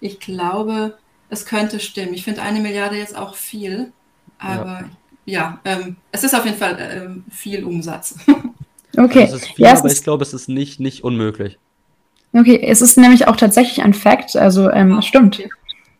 ich 0.00 0.20
glaube, 0.20 0.96
es 1.28 1.44
könnte 1.44 1.80
stimmen. 1.80 2.14
Ich 2.14 2.24
finde 2.24 2.40
eine 2.40 2.60
Milliarde 2.60 2.96
jetzt 2.96 3.14
auch 3.14 3.34
viel, 3.34 3.92
aber 4.38 4.88
ja, 5.26 5.60
ja 5.60 5.60
ähm, 5.66 5.96
es 6.12 6.24
ist 6.24 6.34
auf 6.34 6.46
jeden 6.46 6.56
Fall 6.56 6.78
ähm, 6.80 7.24
viel 7.30 7.62
Umsatz. 7.64 8.16
Okay. 8.98 9.24
Ist 9.24 9.48
viel, 9.48 9.66
ja, 9.66 9.76
aber 9.76 9.92
ich 9.92 10.02
glaube, 10.02 10.22
es 10.22 10.32
ist 10.32 10.48
nicht, 10.48 10.80
nicht 10.80 11.04
unmöglich. 11.04 11.58
Okay, 12.32 12.58
es 12.62 12.80
ist 12.80 12.96
nämlich 12.96 13.28
auch 13.28 13.36
tatsächlich 13.36 13.82
ein 13.82 13.92
Fact, 13.92 14.36
also 14.36 14.70
ähm, 14.70 14.96
oh, 14.96 15.02
stimmt. 15.02 15.38
Okay. 15.38 15.50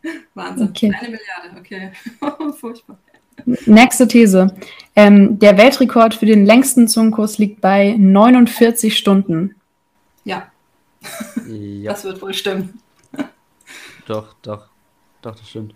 Wahnsinn. 0.34 0.68
Okay. 0.68 0.94
Eine 0.98 1.10
Milliarde, 1.10 1.60
okay. 1.60 1.92
Furchtbar. 2.58 2.98
Nächste 3.66 4.08
These. 4.08 4.54
Ähm, 4.96 5.38
der 5.38 5.56
Weltrekord 5.56 6.14
für 6.14 6.26
den 6.26 6.44
längsten 6.44 6.88
Zungenkuss 6.88 7.38
liegt 7.38 7.60
bei 7.60 7.94
49 7.96 8.96
Stunden. 8.96 9.54
Ja. 10.24 10.48
ja. 11.48 11.92
Das 11.92 12.04
wird 12.04 12.20
wohl 12.20 12.34
stimmen. 12.34 12.80
Doch, 14.06 14.34
doch. 14.42 14.66
Doch, 15.22 15.34
das 15.34 15.48
stimmt. 15.48 15.74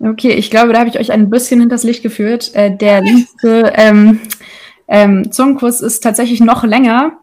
Okay, 0.00 0.32
ich 0.32 0.50
glaube, 0.50 0.72
da 0.72 0.80
habe 0.80 0.90
ich 0.90 0.98
euch 0.98 1.12
ein 1.12 1.30
bisschen 1.30 1.60
hinters 1.60 1.84
Licht 1.84 2.02
geführt. 2.02 2.54
Äh, 2.54 2.76
der 2.76 3.00
längste 3.02 3.72
ähm, 3.76 4.20
ähm, 4.88 5.30
Zungenkuss 5.30 5.80
ist 5.80 6.00
tatsächlich 6.00 6.40
noch 6.40 6.64
länger. 6.64 7.18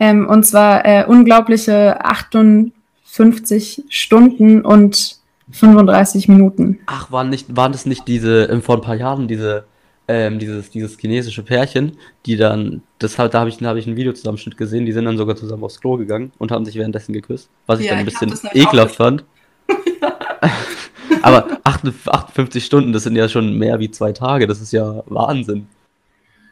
Ähm, 0.00 0.28
und 0.28 0.44
zwar 0.44 0.84
äh, 0.84 1.04
unglaubliche 1.06 2.04
58 2.04 3.84
Stunden 3.88 4.64
und 4.64 5.17
35 5.52 6.28
Minuten. 6.28 6.78
Ach, 6.86 7.10
waren, 7.10 7.30
nicht, 7.30 7.56
waren 7.56 7.72
das 7.72 7.86
nicht 7.86 8.06
diese, 8.08 8.44
ähm, 8.44 8.62
vor 8.62 8.76
ein 8.76 8.82
paar 8.82 8.94
Jahren, 8.94 9.28
diese, 9.28 9.64
ähm, 10.08 10.38
dieses, 10.38 10.70
dieses 10.70 10.98
chinesische 10.98 11.42
Pärchen, 11.42 11.92
die 12.26 12.36
dann, 12.36 12.82
das 12.98 13.18
halt, 13.18 13.34
da 13.34 13.40
habe 13.40 13.50
ich, 13.50 13.60
hab 13.62 13.76
ich 13.76 13.86
einen 13.86 13.96
Videozusammenschnitt 13.96 14.56
gesehen, 14.56 14.86
die 14.86 14.92
sind 14.92 15.04
dann 15.04 15.16
sogar 15.16 15.36
zusammen 15.36 15.64
aufs 15.64 15.80
Klo 15.80 15.96
gegangen 15.96 16.32
und 16.38 16.50
haben 16.50 16.64
sich 16.64 16.76
währenddessen 16.76 17.12
geküsst, 17.12 17.50
was 17.66 17.80
ich 17.80 17.86
ja, 17.86 17.92
dann 17.92 18.00
ein 18.00 18.06
bisschen 18.06 18.32
ekelhaft 18.54 18.96
fand. 18.96 19.24
Aber 21.22 21.58
58 21.64 22.64
Stunden, 22.64 22.92
das 22.92 23.02
sind 23.02 23.16
ja 23.16 23.28
schon 23.28 23.58
mehr 23.58 23.78
wie 23.78 23.90
zwei 23.90 24.12
Tage, 24.12 24.46
das 24.46 24.60
ist 24.60 24.72
ja 24.72 25.02
Wahnsinn. 25.06 25.66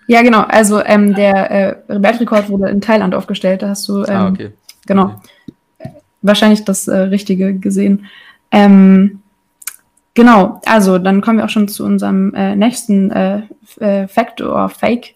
Ja, 0.07 0.23
genau. 0.23 0.43
Also 0.43 0.83
ähm, 0.85 1.15
der 1.15 1.51
äh, 1.51 1.77
Weltrekord 1.89 2.49
wurde 2.49 2.69
in 2.69 2.81
Thailand 2.81 3.15
aufgestellt. 3.15 3.63
Da 3.63 3.71
hast 3.71 3.89
du 3.89 4.03
ah, 4.03 4.09
ähm, 4.09 4.17
ah, 4.17 4.29
okay. 4.29 4.53
genau 4.87 5.21
okay. 5.79 5.91
wahrscheinlich 6.23 6.65
das 6.65 6.87
äh, 6.89 6.97
Richtige 6.97 7.55
gesehen. 7.55 8.07
Ähm, 8.51 9.21
genau. 10.15 10.61
Also 10.67 10.99
dann 10.99 11.21
kommen 11.21 11.39
wir 11.39 11.45
auch 11.45 11.51
schon 11.51 11.69
zu 11.69 11.85
unserem 11.85 12.35
äh, 12.35 12.57
nächsten 12.57 13.11
äh, 13.11 13.43
äh, 13.81 14.09
Fact 14.09 14.41
oder 14.41 14.69
Fake. 14.69 15.15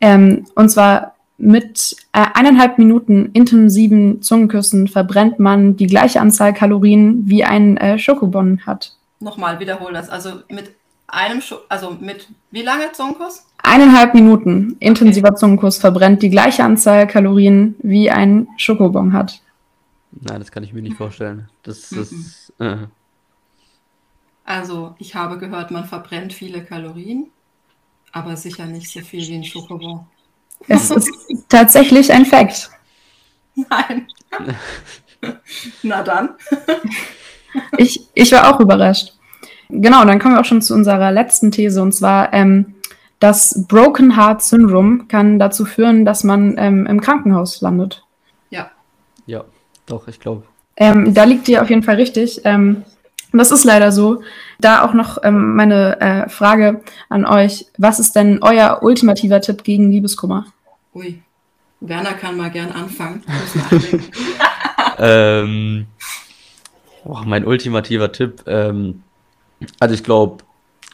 Ähm, 0.00 0.46
und 0.54 0.68
zwar 0.68 1.14
mit 1.36 1.96
äh, 2.12 2.24
eineinhalb 2.34 2.78
Minuten 2.78 3.30
intensiven 3.32 4.22
Zungenküssen 4.22 4.88
verbrennt 4.88 5.38
man 5.38 5.76
die 5.76 5.86
gleiche 5.86 6.20
Anzahl 6.20 6.54
Kalorien 6.54 7.28
wie 7.28 7.44
ein 7.44 7.98
Schokobon 7.98 8.60
hat. 8.66 8.96
Nochmal, 9.20 9.58
wiederhol 9.58 9.92
das. 9.92 10.08
Also 10.08 10.30
mit 10.48 10.70
einem, 11.06 11.40
Sch 11.40 11.54
also 11.68 11.96
mit 12.00 12.28
wie 12.50 12.62
lange 12.62 12.92
Zungenkuss? 12.92 13.46
Eineinhalb 13.62 14.14
Minuten 14.14 14.76
intensiver 14.80 15.30
okay. 15.30 15.38
Zungenkuss 15.38 15.78
verbrennt 15.78 16.22
die 16.22 16.30
gleiche 16.30 16.64
Anzahl 16.64 17.06
Kalorien 17.06 17.76
wie 17.82 18.10
ein 18.10 18.48
Schokobon 18.56 19.12
hat. 19.12 19.40
Nein, 20.20 20.40
das 20.40 20.52
kann 20.52 20.62
ich 20.62 20.72
mir 20.72 20.82
nicht 20.82 20.96
vorstellen. 20.96 21.48
Das 21.62 21.90
ist. 21.92 22.52
Äh. 22.58 22.86
Also, 24.44 24.94
ich 24.98 25.14
habe 25.14 25.38
gehört, 25.38 25.70
man 25.70 25.86
verbrennt 25.86 26.32
viele 26.32 26.62
Kalorien, 26.62 27.30
aber 28.12 28.36
sicher 28.36 28.66
nicht 28.66 28.90
so 28.90 29.00
viel 29.00 29.26
wie 29.26 29.36
ein 29.36 29.44
Schokobon. 29.44 30.06
Es 30.68 30.90
ist 30.90 31.10
tatsächlich 31.48 32.12
ein 32.12 32.26
Fakt. 32.26 32.70
Nein. 33.54 34.06
Na 35.82 36.02
dann. 36.02 36.34
ich, 37.76 38.08
ich 38.14 38.32
war 38.32 38.54
auch 38.54 38.60
überrascht. 38.60 39.14
Genau, 39.68 40.04
dann 40.04 40.18
kommen 40.18 40.34
wir 40.34 40.40
auch 40.40 40.44
schon 40.44 40.62
zu 40.62 40.74
unserer 40.74 41.10
letzten 41.10 41.50
These 41.50 41.80
und 41.82 41.92
zwar 41.92 42.32
ähm, 42.32 42.74
das 43.18 43.64
Broken 43.66 44.16
Heart 44.16 44.42
Syndrome 44.42 45.06
kann 45.06 45.38
dazu 45.38 45.64
führen, 45.64 46.04
dass 46.04 46.24
man 46.24 46.56
ähm, 46.58 46.86
im 46.86 47.00
Krankenhaus 47.00 47.60
landet. 47.62 48.04
Ja. 48.50 48.70
Ja, 49.26 49.44
doch, 49.86 50.08
ich 50.08 50.20
glaube. 50.20 50.44
Ähm, 50.76 51.14
da 51.14 51.24
liegt 51.24 51.48
ihr 51.48 51.62
auf 51.62 51.70
jeden 51.70 51.82
Fall 51.82 51.96
richtig. 51.96 52.40
Ähm, 52.44 52.84
das 53.32 53.50
ist 53.50 53.64
leider 53.64 53.92
so. 53.92 54.22
Da 54.60 54.84
auch 54.84 54.94
noch 54.94 55.18
ähm, 55.22 55.56
meine 55.56 56.00
äh, 56.00 56.28
Frage 56.28 56.82
an 57.08 57.26
euch. 57.26 57.66
Was 57.78 57.98
ist 57.98 58.14
denn 58.14 58.38
euer 58.42 58.80
ultimativer 58.82 59.40
Tipp 59.40 59.64
gegen 59.64 59.90
Liebeskummer? 59.90 60.46
Ui, 60.94 61.20
Werner 61.80 62.14
kann 62.14 62.36
mal 62.36 62.50
gern 62.50 62.70
anfangen. 62.70 63.22
ähm, 64.98 65.86
oh, 67.04 67.20
mein 67.24 67.44
ultimativer 67.44 68.12
Tipp. 68.12 68.44
Ähm, 68.46 69.02
also 69.80 69.94
ich 69.94 70.04
glaube, 70.04 70.44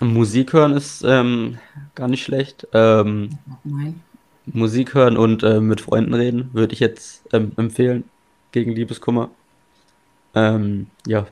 Musik 0.01 0.55
hören 0.55 0.73
ist 0.73 1.05
ähm, 1.07 1.59
gar 1.95 2.09
nicht 2.09 2.25
schlecht. 2.25 2.67
Ähm, 2.73 3.39
Nein. 3.65 4.01
Musik 4.47 4.95
hören 4.95 5.17
und 5.19 5.43
äh, 5.43 5.61
mit 5.61 5.83
Freunden 5.83 6.15
reden 6.15 6.51
würde 6.55 6.73
ich 6.73 6.81
jetzt 6.81 7.23
ähm, 7.33 7.53
empfehlen 7.57 8.05
gegen 8.53 8.73
Liebeskummer. 8.73 9.31
Ähm, 10.35 10.87
ja, 11.07 11.27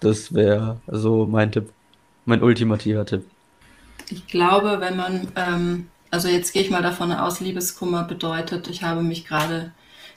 das 0.00 0.34
wäre 0.34 0.80
so 0.86 1.26
mein 1.26 1.52
Tipp, 1.52 1.70
mein 2.24 2.42
ultimativer 2.42 3.04
Tipp. 3.04 3.24
Ich 4.08 4.26
glaube, 4.26 4.80
wenn 4.80 4.96
man, 4.96 5.28
ähm, 5.36 5.88
also 6.10 6.28
jetzt 6.28 6.52
gehe 6.52 6.62
ich 6.62 6.70
mal 6.70 6.82
davon 6.82 7.12
aus, 7.12 7.40
Liebeskummer 7.40 8.04
bedeutet, 8.04 8.68
ich 8.68 8.82
habe 8.82 9.02
mich 9.02 9.26
gerade 9.26 9.72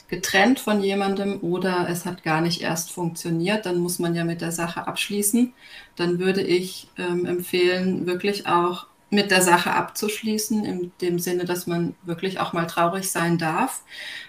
getrennt 0.08 0.60
von 0.60 0.82
jemandem 0.82 1.40
oder 1.40 1.88
es 1.88 2.04
hat 2.04 2.22
gar 2.22 2.40
nicht 2.40 2.60
erst 2.60 2.92
funktioniert, 2.92 3.66
dann 3.66 3.78
muss 3.78 3.98
man 3.98 4.14
ja 4.14 4.24
mit 4.24 4.40
der 4.40 4.52
Sache 4.52 4.86
abschließen. 4.86 5.52
Dann 5.96 6.18
würde 6.18 6.42
ich 6.42 6.88
ähm, 6.98 7.24
empfehlen, 7.24 8.06
wirklich 8.06 8.46
auch 8.46 8.86
mit 9.14 9.30
der 9.30 9.42
Sache 9.42 9.72
abzuschließen, 9.72 10.64
in 10.64 10.92
dem 11.00 11.18
Sinne, 11.18 11.44
dass 11.44 11.66
man 11.66 11.94
wirklich 12.02 12.40
auch 12.40 12.52
mal 12.52 12.66
traurig 12.66 13.10
sein 13.10 13.38
darf. 13.38 13.82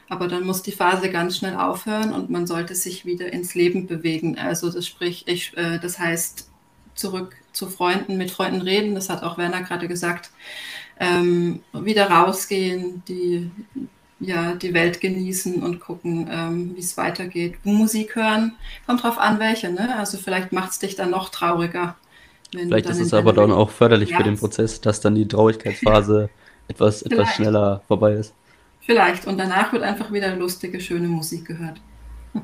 Aber 0.08 0.28
dann 0.28 0.45
muss 0.45 0.62
die 0.62 0.71
Phase 0.71 1.10
ganz 1.10 1.38
schnell 1.38 1.56
aufhören 1.56 2.13
und 2.13 2.30
man 2.30 2.48
sollte 2.48 2.76
sich 2.76 3.06
wieder 3.06 3.34
ins 3.34 3.56
Leben 3.56 3.88
bewegen. 3.88 4.38
Also 4.38 4.71
das 4.71 4.86
sprich, 4.86 5.28
ich, 5.28 5.56
äh, 5.58 5.80
das 5.80 6.00
heißt, 6.00 6.50
zurück 6.93 7.36
zu 7.52 7.67
Freunden, 7.67 8.17
mit 8.17 8.32
Freunden 8.32 8.62
reden, 8.62 8.95
das 8.95 9.10
hat 9.10 9.24
auch 9.24 9.38
Werner 9.38 9.63
gerade 9.63 9.88
gesagt, 9.88 10.32
ähm, 11.00 11.62
wieder 11.74 12.10
rausgehen, 12.10 13.04
die, 13.08 13.52
ja, 14.19 14.56
die 14.56 14.74
Welt 14.74 15.02
genießen 15.02 15.62
und 15.62 15.80
gucken, 15.80 16.30
ähm, 16.32 16.76
wie 16.76 16.80
es 16.80 16.95
weitergeht. 16.98 17.58
Musik 17.65 18.15
hören, 18.15 18.54
kommt 18.86 19.04
drauf 19.04 19.17
an, 19.17 19.39
welche, 19.39 19.71
ne? 19.71 19.98
Also 19.98 20.17
vielleicht 20.17 20.54
macht 20.54 20.71
es 20.71 20.80
dich 20.80 20.95
dann 20.95 21.12
noch 21.12 21.30
trauriger. 21.30 21.95
Vielleicht 22.51 22.89
ist 22.89 22.99
es 22.99 23.13
aber 23.13 23.34
dann 23.34 23.51
auch 23.51 23.69
förderlich 23.69 24.12
ja. 24.12 24.17
für 24.17 24.23
den 24.23 24.38
Prozess, 24.38 24.81
dass 24.81 25.01
dann 25.01 25.15
die 25.15 25.27
Traurigkeitsphase 25.27 26.29
etwas, 26.67 27.01
etwas 27.01 27.29
schneller 27.36 27.81
vorbei 27.88 28.13
ist. 28.13 28.34
Vielleicht. 28.81 29.25
Und 29.25 29.38
danach 29.38 29.73
wird 29.73 29.84
einfach 29.84 30.12
wieder 30.12 30.36
lustige, 30.36 30.79
schöne 30.79 31.08
Musik 31.08 31.45
gehört. 31.45 31.81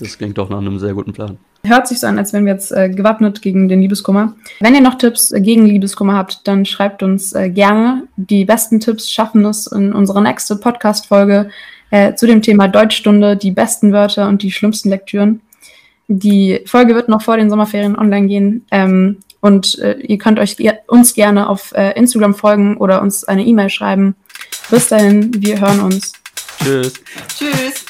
Das 0.00 0.18
klingt 0.18 0.36
doch 0.38 0.48
nach 0.50 0.58
einem 0.58 0.80
sehr 0.80 0.92
guten 0.92 1.12
Plan. 1.12 1.38
Hört 1.62 1.86
sich 1.86 2.00
so 2.00 2.08
an, 2.08 2.18
als 2.18 2.32
wären 2.32 2.44
wir 2.46 2.52
jetzt 2.52 2.72
äh, 2.72 2.90
gewappnet 2.90 3.40
gegen 3.42 3.68
den 3.68 3.80
Liebeskummer. 3.80 4.34
Wenn 4.58 4.74
ihr 4.74 4.80
noch 4.80 4.96
Tipps 4.96 5.30
äh, 5.30 5.40
gegen 5.40 5.66
Liebeskummer 5.66 6.14
habt, 6.14 6.46
dann 6.48 6.66
schreibt 6.66 7.04
uns 7.04 7.32
äh, 7.32 7.48
gerne. 7.48 8.08
Die 8.16 8.44
besten 8.44 8.80
Tipps 8.80 9.08
schaffen 9.08 9.44
es 9.44 9.68
in 9.68 9.92
unsere 9.92 10.20
nächste 10.20 10.56
Podcast-Folge 10.56 11.48
äh, 11.90 12.14
zu 12.14 12.26
dem 12.26 12.42
Thema 12.42 12.66
Deutschstunde, 12.66 13.36
die 13.36 13.52
besten 13.52 13.92
Wörter 13.92 14.28
und 14.28 14.42
die 14.42 14.50
schlimmsten 14.50 14.90
Lektüren. 14.90 15.40
Die 16.08 16.60
Folge 16.66 16.94
wird 16.94 17.08
noch 17.08 17.22
vor 17.22 17.36
den 17.36 17.50
Sommerferien 17.50 17.96
online 17.96 18.26
gehen. 18.26 18.66
Ähm, 18.70 19.18
und 19.40 19.78
äh, 19.78 19.98
ihr 19.98 20.18
könnt 20.18 20.38
euch 20.38 20.56
uns 20.86 21.14
gerne 21.14 21.48
auf 21.48 21.72
äh, 21.72 21.92
Instagram 21.98 22.34
folgen 22.34 22.76
oder 22.78 23.02
uns 23.02 23.24
eine 23.24 23.44
E-Mail 23.44 23.68
schreiben. 23.68 24.14
Bis 24.70 24.88
dahin, 24.88 25.30
wir 25.42 25.60
hören 25.60 25.80
uns. 25.80 26.12
Tschüss. 26.62 26.94
Tschüss. 27.36 27.84